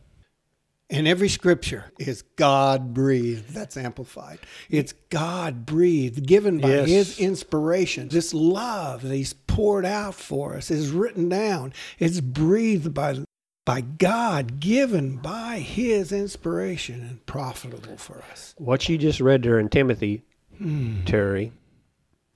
And 0.93 1.07
every 1.07 1.29
scripture 1.29 1.91
is 1.99 2.21
God 2.35 2.93
breathed. 2.93 3.49
That's 3.53 3.77
amplified. 3.77 4.39
It's 4.69 4.93
God 5.09 5.65
breathed, 5.65 6.25
given 6.27 6.59
by 6.59 6.69
Yes. 6.69 6.87
His 6.87 7.19
inspiration. 7.19 8.09
This 8.09 8.33
love 8.33 9.01
that 9.01 9.13
He's 9.13 9.33
poured 9.33 9.85
out 9.85 10.15
for 10.15 10.55
us 10.55 10.69
is 10.69 10.91
written 10.91 11.29
down. 11.29 11.73
It's 11.99 12.21
breathed 12.21 12.93
by, 12.93 13.19
by 13.65 13.81
God, 13.81 14.59
given 14.59 15.17
by 15.17 15.59
His 15.59 16.11
inspiration, 16.11 17.01
and 17.01 17.25
profitable 17.25 17.97
for 17.97 18.23
us. 18.31 18.53
What 18.57 18.87
you 18.87 18.97
just 18.97 19.19
read 19.19 19.43
there 19.43 19.59
in 19.59 19.69
Timothy, 19.69 20.23
hmm. 20.57 21.03
Terry, 21.05 21.51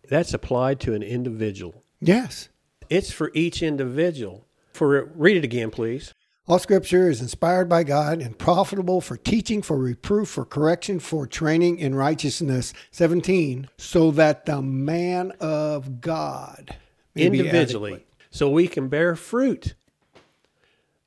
that's 0.10 0.34
applied 0.34 0.80
to 0.82 0.94
an 0.94 1.04
individual. 1.04 1.84
Yes. 2.00 2.50
It's 2.90 3.12
for 3.12 3.32
each 3.34 3.62
individual. 3.62 4.46
For 4.74 5.12
read 5.16 5.38
it 5.38 5.44
again, 5.44 5.72
please. 5.72 6.14
All 6.48 6.60
scripture 6.60 7.10
is 7.10 7.20
inspired 7.20 7.68
by 7.68 7.84
God 7.84 8.22
and 8.22 8.38
profitable 8.38 9.02
for 9.02 9.18
teaching, 9.18 9.62
for 9.62 9.78
reproof, 9.78 10.30
for 10.30 10.46
correction, 10.46 11.00
for 11.00 11.28
training 11.28 11.78
in 11.78 11.94
righteousness. 11.94 12.74
17. 12.92 13.68
So 13.78 14.12
that 14.12 14.46
the 14.46 14.62
man 14.62 15.32
of 15.42 16.00
God 16.00 16.78
may 17.16 17.26
individually, 17.26 18.06
so 18.32 18.50
we 18.50 18.70
can 18.70 18.88
bear 18.88 19.18
fruit. 19.18 19.74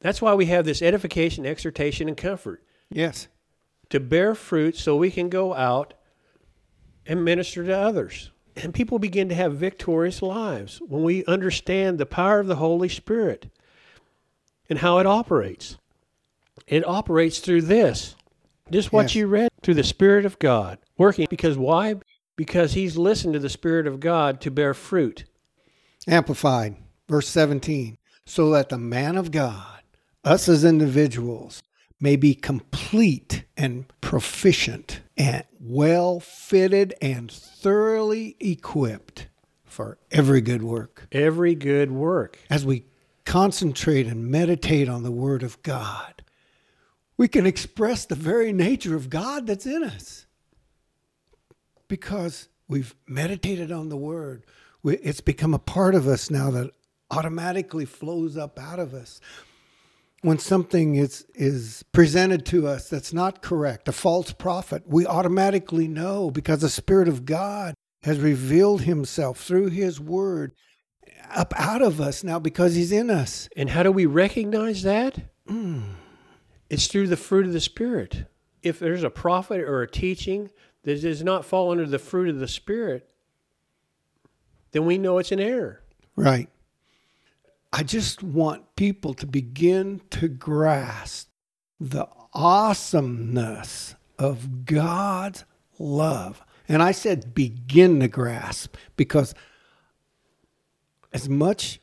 That's 0.01 0.21
why 0.21 0.35
we 0.35 0.47
have 0.47 0.67
this 0.67 0.83
edification, 0.83 1.47
exhortation, 1.47 2.09
and 2.09 2.17
comfort 2.17 2.63
Yes. 2.91 3.29
to 3.89 3.99
bear 3.99 4.35
fruit, 4.35 4.77
so 4.77 4.95
we 4.97 5.11
can 5.11 5.31
go 5.31 5.55
out 5.55 5.95
and 7.07 7.25
minister 7.25 7.65
to 7.65 7.75
others. 7.75 8.31
And 8.57 8.75
people 8.75 8.99
begin 8.99 9.31
to 9.31 9.35
have 9.35 9.55
victorious 9.55 10.21
lives 10.21 10.83
when 10.87 11.03
we 11.03 11.25
understand 11.25 11.97
the 11.97 12.05
power 12.05 12.41
of 12.41 12.47
the 12.47 12.57
Holy 12.57 12.91
Spirit 12.91 13.47
and 14.71 14.79
how 14.79 14.99
it 14.99 15.07
operates. 15.07 15.77
It 16.67 16.87
operates 16.87 17.41
through 17.41 17.63
this. 17.63 18.15
Just 18.71 18.93
what 18.93 19.03
Yes. 19.03 19.15
you 19.17 19.27
read 19.27 19.49
through 19.63 19.75
the 19.75 19.83
Spirit 19.85 20.25
of 20.25 20.39
God 20.39 20.79
working. 20.97 21.27
Because 21.29 21.59
why? 21.59 21.97
Because 22.37 22.73
he's 22.75 22.97
listened 22.97 23.35
to 23.35 23.41
the 23.41 23.49
Spirit 23.51 23.87
of 23.87 23.99
God 24.01 24.41
to 24.43 24.51
bear 24.51 24.73
fruit. 24.73 25.25
Amplified, 26.07 26.77
verse 27.09 27.29
17. 27.29 27.99
So 28.25 28.51
that 28.51 28.69
the 28.69 28.79
man 28.79 29.17
of 29.17 29.33
God, 29.33 29.83
us 30.25 30.49
as 30.49 30.65
individuals, 30.65 31.63
may 32.01 32.15
be 32.17 32.35
complete 32.35 33.45
and 33.57 33.85
proficient 34.01 35.01
and 35.17 35.45
well 35.59 36.21
fitted 36.21 36.95
and 37.03 37.31
thoroughly 37.31 38.37
equipped 38.41 39.27
for 39.65 39.99
every 40.11 40.41
good 40.41 40.63
work. 40.63 41.09
Every 41.13 41.55
good 41.55 41.91
work. 41.91 42.39
as 42.49 42.65
we 42.65 42.85
concentrate 43.25 44.07
and 44.07 44.31
meditate 44.31 44.89
on 44.89 45.03
the 45.03 45.11
Word 45.11 45.43
of 45.43 45.63
God, 45.63 46.23
we 47.17 47.29
can 47.29 47.47
express 47.47 48.05
the 48.05 48.15
very 48.15 48.53
nature 48.53 48.97
of 48.97 49.11
God 49.11 49.47
that's 49.47 49.67
in 49.67 49.85
us. 49.85 50.27
Because 51.89 52.49
we've 52.69 52.95
meditated 53.07 53.71
on 53.71 53.89
the 53.89 53.97
Word, 53.97 54.45
it's 54.85 55.21
become 55.21 55.53
a 55.53 55.59
part 55.59 55.95
of 55.95 56.07
us 56.07 56.31
now 56.31 56.51
that 56.53 56.71
automatically 57.11 57.85
flows 57.85 58.37
up 58.37 58.59
out 58.59 58.79
of 58.79 58.95
us. 58.95 59.21
When 60.23 60.39
something 60.39 60.97
is, 60.97 61.27
is 61.35 61.83
presented 61.93 62.45
to 62.47 62.67
us 62.67 62.89
that's 62.89 63.13
not 63.13 63.43
correct, 63.43 63.89
a 63.89 63.93
false 63.93 64.33
prophet, 64.33 64.85
we 64.87 65.07
automatically 65.07 65.89
know 65.89 66.31
because 66.31 66.61
the 66.61 66.69
Spirit 66.69 67.09
of 67.09 67.25
God 67.25 67.75
has 68.03 68.19
revealed 68.19 68.83
Himself 68.83 69.41
through 69.41 69.69
His 69.69 69.99
Word 69.99 70.53
up 71.31 71.55
out 71.57 71.83
of 71.83 72.01
us 72.01 72.25
now 72.25 72.39
because 72.39 72.75
he's 72.75 72.93
in 72.93 73.11
us. 73.11 73.49
And 73.57 73.71
how 73.71 73.83
do 73.83 73.93
we 73.93 74.07
recognize 74.07 74.83
that? 74.83 75.19
Mm. 75.49 75.95
It's 76.69 76.87
through 76.87 77.09
the 77.09 77.17
fruit 77.17 77.47
of 77.47 77.53
the 77.53 77.61
Spirit. 77.61 78.25
If 78.63 78.79
there's 78.79 79.03
a 79.03 79.11
prophet 79.11 79.61
or 79.61 79.83
a 79.83 79.91
teaching 79.91 80.51
that 80.85 81.03
does 81.03 81.23
not 81.23 81.45
fall 81.45 81.71
under 81.71 81.87
the 81.87 81.99
fruit 81.99 82.29
of 82.29 82.39
the 82.39 82.49
Spirit, 82.49 83.11
then 84.73 84.87
we 84.87 84.99
know 84.99 85.19
it's 85.19 85.33
an 85.33 85.41
error. 85.41 85.83
Right. 86.17 86.49
I 87.73 87.83
just 87.83 88.23
want 88.23 88.77
people 88.77 89.15
to 89.15 89.27
begin 89.27 90.01
to 90.11 90.29
grasp 90.29 91.29
the 91.79 92.09
awesomeness 92.33 93.95
of 94.19 94.65
God's 94.65 95.45
love. 95.79 96.43
And 96.69 96.83
I 96.83 96.93
said 96.93 97.35
begin 97.35 98.01
to 98.01 98.09
grasp 98.09 98.77
because 98.97 99.35
as 101.13 101.29
much 101.29 101.81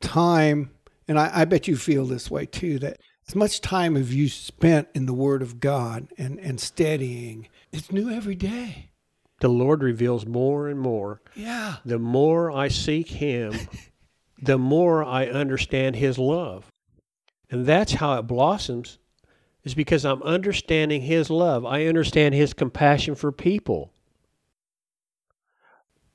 time, 0.00 0.70
and 1.06 1.18
I, 1.18 1.30
I 1.40 1.44
bet 1.44 1.68
you 1.68 1.76
feel 1.76 2.06
this 2.06 2.30
way 2.30 2.46
too, 2.46 2.78
that 2.80 2.98
as 3.28 3.34
much 3.34 3.60
time 3.60 3.94
have 3.94 4.12
you 4.12 4.28
spent 4.28 4.88
in 4.94 5.06
the 5.06 5.14
Word 5.14 5.42
of 5.42 5.60
God 5.60 6.08
and, 6.18 6.38
and 6.40 6.60
studying, 6.60 7.48
it's 7.72 7.92
new 7.92 8.10
every 8.10 8.34
day. 8.34 8.90
The 9.40 9.48
Lord 9.48 9.82
reveals 9.82 10.26
more 10.26 10.68
and 10.68 10.80
more. 10.80 11.22
Yeah. 11.34 11.76
The 11.84 11.98
more 11.98 12.50
I 12.50 12.68
seek 12.68 13.08
Him, 13.08 13.54
the 14.42 14.58
more 14.58 15.04
I 15.04 15.26
understand 15.26 15.96
His 15.96 16.18
love. 16.18 16.66
And 17.50 17.66
that's 17.66 17.92
how 17.92 18.18
it 18.18 18.22
blossoms, 18.22 18.98
is 19.64 19.74
because 19.74 20.04
I'm 20.04 20.22
understanding 20.22 21.02
His 21.02 21.30
love. 21.30 21.64
I 21.64 21.86
understand 21.86 22.34
His 22.34 22.52
compassion 22.52 23.14
for 23.14 23.32
people. 23.32 23.92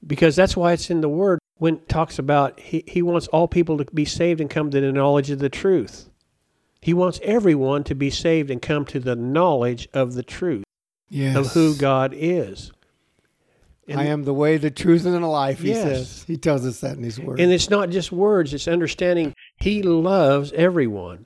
Because 0.06 0.36
that's 0.36 0.56
why 0.56 0.74
it's 0.74 0.90
in 0.90 1.02
the 1.02 1.10
Word 1.10 1.40
when 1.58 1.80
talks 1.88 2.20
about 2.20 2.60
He, 2.60 2.84
he 2.88 3.02
wants 3.02 3.28
all 3.28 3.48
people 3.48 3.78
to 3.78 3.86
be 3.94 4.06
saved 4.06 4.42
and 4.42 4.50
come 4.50 4.70
to 4.72 4.82
the 4.82 4.92
knowledge 4.92 5.30
of 5.30 5.40
the 5.40 5.50
truth. 5.50 6.10
He 6.82 6.94
wants 6.94 7.20
everyone 7.24 7.84
to 7.86 7.96
be 7.96 8.10
saved 8.10 8.52
and 8.52 8.62
come 8.62 8.86
to 8.86 9.00
the 9.00 9.16
knowledge 9.16 9.88
of 9.94 10.14
the 10.14 10.24
truth 10.24 10.64
Yes. 11.10 11.36
of 11.36 11.48
who 11.54 11.76
God 11.76 12.14
is. 12.16 12.72
And- 13.88 14.00
I 14.00 14.06
am 14.06 14.24
the 14.24 14.34
way, 14.34 14.58
the 14.58 14.72
truth, 14.72 15.06
and 15.06 15.14
the 15.16 15.28
life, 15.28 15.62
he 15.62 15.70
Yes. 15.70 15.84
says. 15.84 16.24
He 16.28 16.38
tells 16.38 16.66
us 16.66 16.80
that 16.82 16.98
in 16.98 17.04
his 17.04 17.20
word. 17.20 17.40
And 17.40 17.52
it's 17.52 17.70
not 17.70 17.90
just 17.90 18.12
words, 18.12 18.54
it's 18.54 18.68
understanding 18.68 19.34
He 19.58 19.82
loves 19.82 20.52
everyone. 20.54 21.26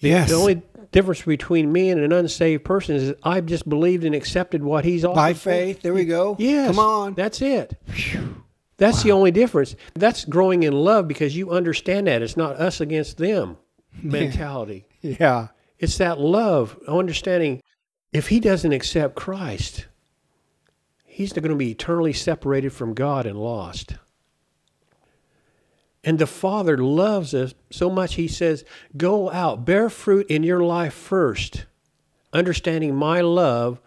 yes. 0.00 0.28
The 0.30 0.34
only 0.36 0.62
difference 0.92 1.22
between 1.22 1.70
me 1.72 1.88
and 1.90 2.00
an 2.00 2.12
unsaved 2.12 2.64
person 2.64 2.96
is 2.96 3.14
I've 3.22 3.46
just 3.46 3.68
believed 3.68 4.04
and 4.04 4.14
accepted 4.14 4.62
what 4.64 4.84
He's 4.84 5.04
offered. 5.04 5.14
By 5.16 5.32
faith. 5.34 5.82
There 5.82 5.94
we 5.94 6.04
go. 6.04 6.34
Yes. 6.38 6.66
Come 6.68 6.78
on. 6.80 7.14
That's 7.14 7.40
it. 7.40 7.76
That's 8.80 9.02
the 9.02 9.12
only 9.12 9.30
difference. 9.30 9.76
That's 9.94 10.24
growing 10.24 10.62
in 10.62 10.72
love 10.72 11.06
because 11.06 11.36
you 11.36 11.50
understand 11.50 12.06
that. 12.06 12.22
It's 12.22 12.36
not 12.36 12.56
us 12.56 12.80
against 12.80 13.18
them 13.18 13.58
mentality. 14.02 14.86
Yeah. 15.02 15.48
It's 15.78 15.98
that 15.98 16.18
love, 16.18 16.78
understanding 16.88 17.62
if 18.10 18.28
he 18.28 18.40
doesn't 18.40 18.72
accept 18.72 19.16
Christ, 19.16 19.86
he's 21.04 21.34
going 21.34 21.48
to 21.48 21.54
be 21.54 21.72
eternally 21.72 22.14
separated 22.14 22.72
from 22.72 22.94
God 22.94 23.26
and 23.26 23.38
lost. 23.38 23.96
And 26.02 26.18
the 26.18 26.26
Father 26.26 26.78
loves 26.78 27.34
us 27.34 27.54
so 27.70 27.90
much, 27.90 28.14
he 28.14 28.28
says, 28.28 28.64
Go 28.96 29.30
out, 29.30 29.66
bear 29.66 29.90
fruit 29.90 30.26
in 30.28 30.42
your 30.42 30.60
life 30.60 30.94
first, 30.94 31.66
understanding 32.32 32.96
my 32.96 33.20
love 33.20 33.78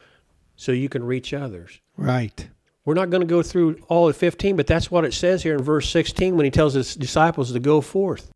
so 0.55 0.71
you 0.71 0.87
can 0.87 1.03
reach 1.03 1.33
others. 1.33 1.79
Right. 1.97 2.49
We're 2.85 2.95
not 2.95 3.09
going 3.09 3.21
to 3.21 3.27
go 3.27 3.41
through 3.41 3.79
all 3.87 4.09
of 4.09 4.17
15, 4.17 4.55
but 4.57 4.67
that's 4.67 4.91
what 4.91 5.05
it 5.05 5.13
says 5.13 5.43
here 5.43 5.55
in 5.55 5.63
verse 5.63 5.89
16 5.89 6.35
when 6.35 6.43
he 6.43 6.51
tells 6.51 6.73
his 6.73 6.95
disciples 6.95 7.53
to 7.53 7.59
go 7.59 7.79
forth. 7.79 8.31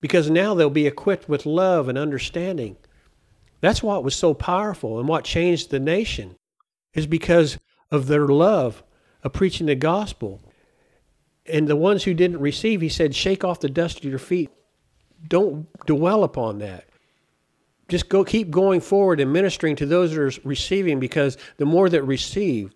Because 0.00 0.30
now 0.30 0.54
they'll 0.54 0.70
be 0.70 0.86
equipped 0.86 1.28
with 1.28 1.44
love 1.44 1.88
and 1.88 1.98
understanding. 1.98 2.76
That's 3.60 3.82
what 3.82 4.04
was 4.04 4.14
so 4.14 4.32
powerful 4.32 4.98
and 4.98 5.08
what 5.08 5.24
changed 5.24 5.70
the 5.70 5.80
nation 5.80 6.36
is 6.94 7.06
because 7.06 7.58
of 7.90 8.06
their 8.06 8.26
love 8.26 8.82
of 9.22 9.32
preaching 9.32 9.66
the 9.66 9.74
gospel. 9.74 10.40
And 11.44 11.68
the 11.68 11.76
ones 11.76 12.04
who 12.04 12.14
didn't 12.14 12.40
receive, 12.40 12.80
he 12.80 12.88
said, 12.88 13.14
shake 13.14 13.44
off 13.44 13.60
the 13.60 13.68
dust 13.68 13.98
of 13.98 14.04
your 14.04 14.18
feet. 14.18 14.50
Don't 15.26 15.68
dwell 15.86 16.24
upon 16.24 16.58
that. 16.58 16.88
Just 17.88 18.08
go 18.08 18.24
keep 18.24 18.50
going 18.50 18.80
forward 18.80 19.20
and 19.20 19.32
ministering 19.32 19.76
to 19.76 19.86
those 19.86 20.12
that 20.12 20.20
are 20.20 20.32
receiving 20.42 20.98
because 20.98 21.38
the 21.56 21.66
more 21.66 21.88
that 21.88 22.02
receive, 22.02 22.72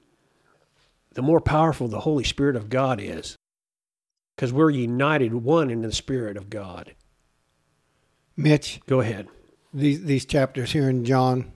the 1.14 1.22
more 1.22 1.40
powerful 1.40 1.88
the 1.88 2.00
Holy 2.00 2.24
Spirit 2.24 2.56
of 2.56 2.68
God 2.70 3.00
is. 3.00 3.36
Because 4.36 4.52
we're 4.52 4.70
united 4.70 5.34
one 5.34 5.70
in 5.70 5.82
the 5.82 5.92
Spirit 5.92 6.36
of 6.36 6.48
God. 6.48 6.94
Mitch, 8.36 8.80
Go 8.86 9.00
ahead. 9.00 9.28
these, 9.74 10.02
these 10.04 10.24
chapters 10.24 10.72
here 10.72 10.88
in 10.88 11.04
John, 11.04 11.52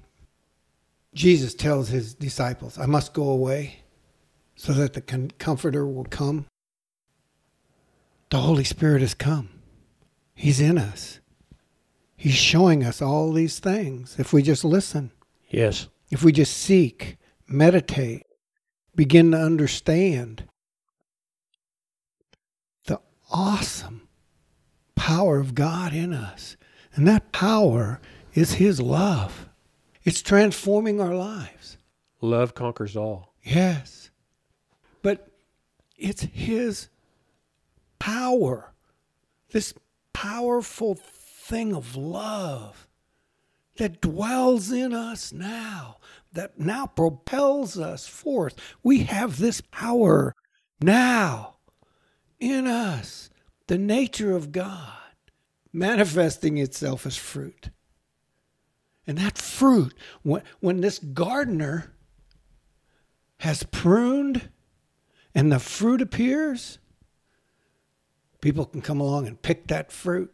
Jesus 1.14 1.54
tells 1.54 1.88
his 1.88 2.14
disciples, 2.14 2.78
I 2.78 2.86
must 2.86 3.14
go 3.14 3.28
away 3.30 3.80
so 4.56 4.72
that 4.72 4.92
the 4.92 5.00
Comforter 5.38 5.86
will 5.86 6.04
come. 6.04 6.46
The 8.30 8.38
Holy 8.40 8.64
Spirit 8.64 9.00
has 9.00 9.14
come, 9.14 9.48
He's 10.34 10.60
in 10.60 10.76
us. 10.78 11.20
He's 12.16 12.34
showing 12.34 12.82
us 12.84 13.00
all 13.02 13.32
these 13.32 13.58
things 13.60 14.16
if 14.18 14.32
we 14.32 14.42
just 14.42 14.64
listen, 14.64 15.12
Yes. 15.48 15.88
if 16.10 16.22
we 16.24 16.32
just 16.32 16.56
seek, 16.56 17.16
meditate, 17.46 18.22
begin 18.96 19.30
to 19.32 19.38
understand 19.38 20.44
the 22.86 23.00
awesome 23.30 24.08
power 24.94 25.38
of 25.38 25.54
God 25.54 25.92
in 25.92 26.12
us. 26.12 26.56
And 26.94 27.06
that 27.08 27.32
power 27.32 28.00
is 28.34 28.54
His 28.54 28.80
love. 28.80 29.48
It's 30.04 30.22
transforming 30.22 31.00
our 31.00 31.14
lives. 31.14 31.78
Love 32.20 32.54
conquers 32.54 32.96
all. 32.96 33.34
Yes. 33.42 34.10
But 35.02 35.28
it's 35.96 36.22
His 36.22 36.88
power, 37.98 38.72
this 39.50 39.74
powerful 40.12 40.94
thing 40.94 41.74
of 41.74 41.96
love 41.96 42.88
that 43.76 44.00
dwells 44.00 44.70
in 44.70 44.92
us 44.92 45.32
now, 45.32 45.96
that 46.32 46.58
now 46.58 46.86
propels 46.86 47.78
us 47.78 48.06
forth. 48.06 48.54
We 48.82 49.04
have 49.04 49.38
this 49.38 49.60
power 49.60 50.34
now 50.80 51.56
in 52.38 52.66
us, 52.66 53.30
the 53.66 53.78
nature 53.78 54.34
of 54.34 54.52
God 54.52 54.92
manifesting 55.72 56.58
itself 56.58 57.04
as 57.04 57.16
fruit. 57.16 57.70
And 59.06 59.18
that 59.18 59.36
fruit, 59.36 59.94
when, 60.22 60.42
when 60.60 60.80
this 60.80 60.98
gardener 60.98 61.92
has 63.40 63.64
pruned 63.64 64.48
and 65.34 65.52
the 65.52 65.58
fruit 65.58 66.00
appears, 66.00 66.78
people 68.40 68.64
can 68.64 68.80
come 68.80 69.00
along 69.00 69.26
and 69.26 69.42
pick 69.42 69.66
that 69.66 69.90
fruit, 69.90 70.32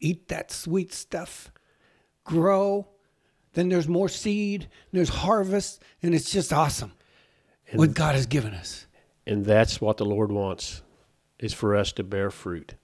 eat 0.00 0.28
that 0.28 0.50
sweet 0.50 0.94
stuff, 0.94 1.50
grow. 2.28 2.86
Then 3.54 3.68
there's 3.68 3.88
more 3.88 4.08
seed, 4.08 4.68
there's 4.92 5.08
harvest, 5.08 5.82
and 6.02 6.14
it's 6.14 6.30
just 6.30 6.52
awesome 6.52 6.92
what 7.72 7.94
God 7.94 8.14
has 8.14 8.26
given 8.26 8.54
us. 8.54 8.86
And 9.26 9.44
that's 9.44 9.80
what 9.80 9.96
the 9.96 10.04
Lord 10.04 10.30
wants 10.30 10.82
is 11.38 11.52
for 11.52 11.74
us 11.74 11.92
to 11.92 12.04
bear 12.04 12.30
fruit. 12.30 12.74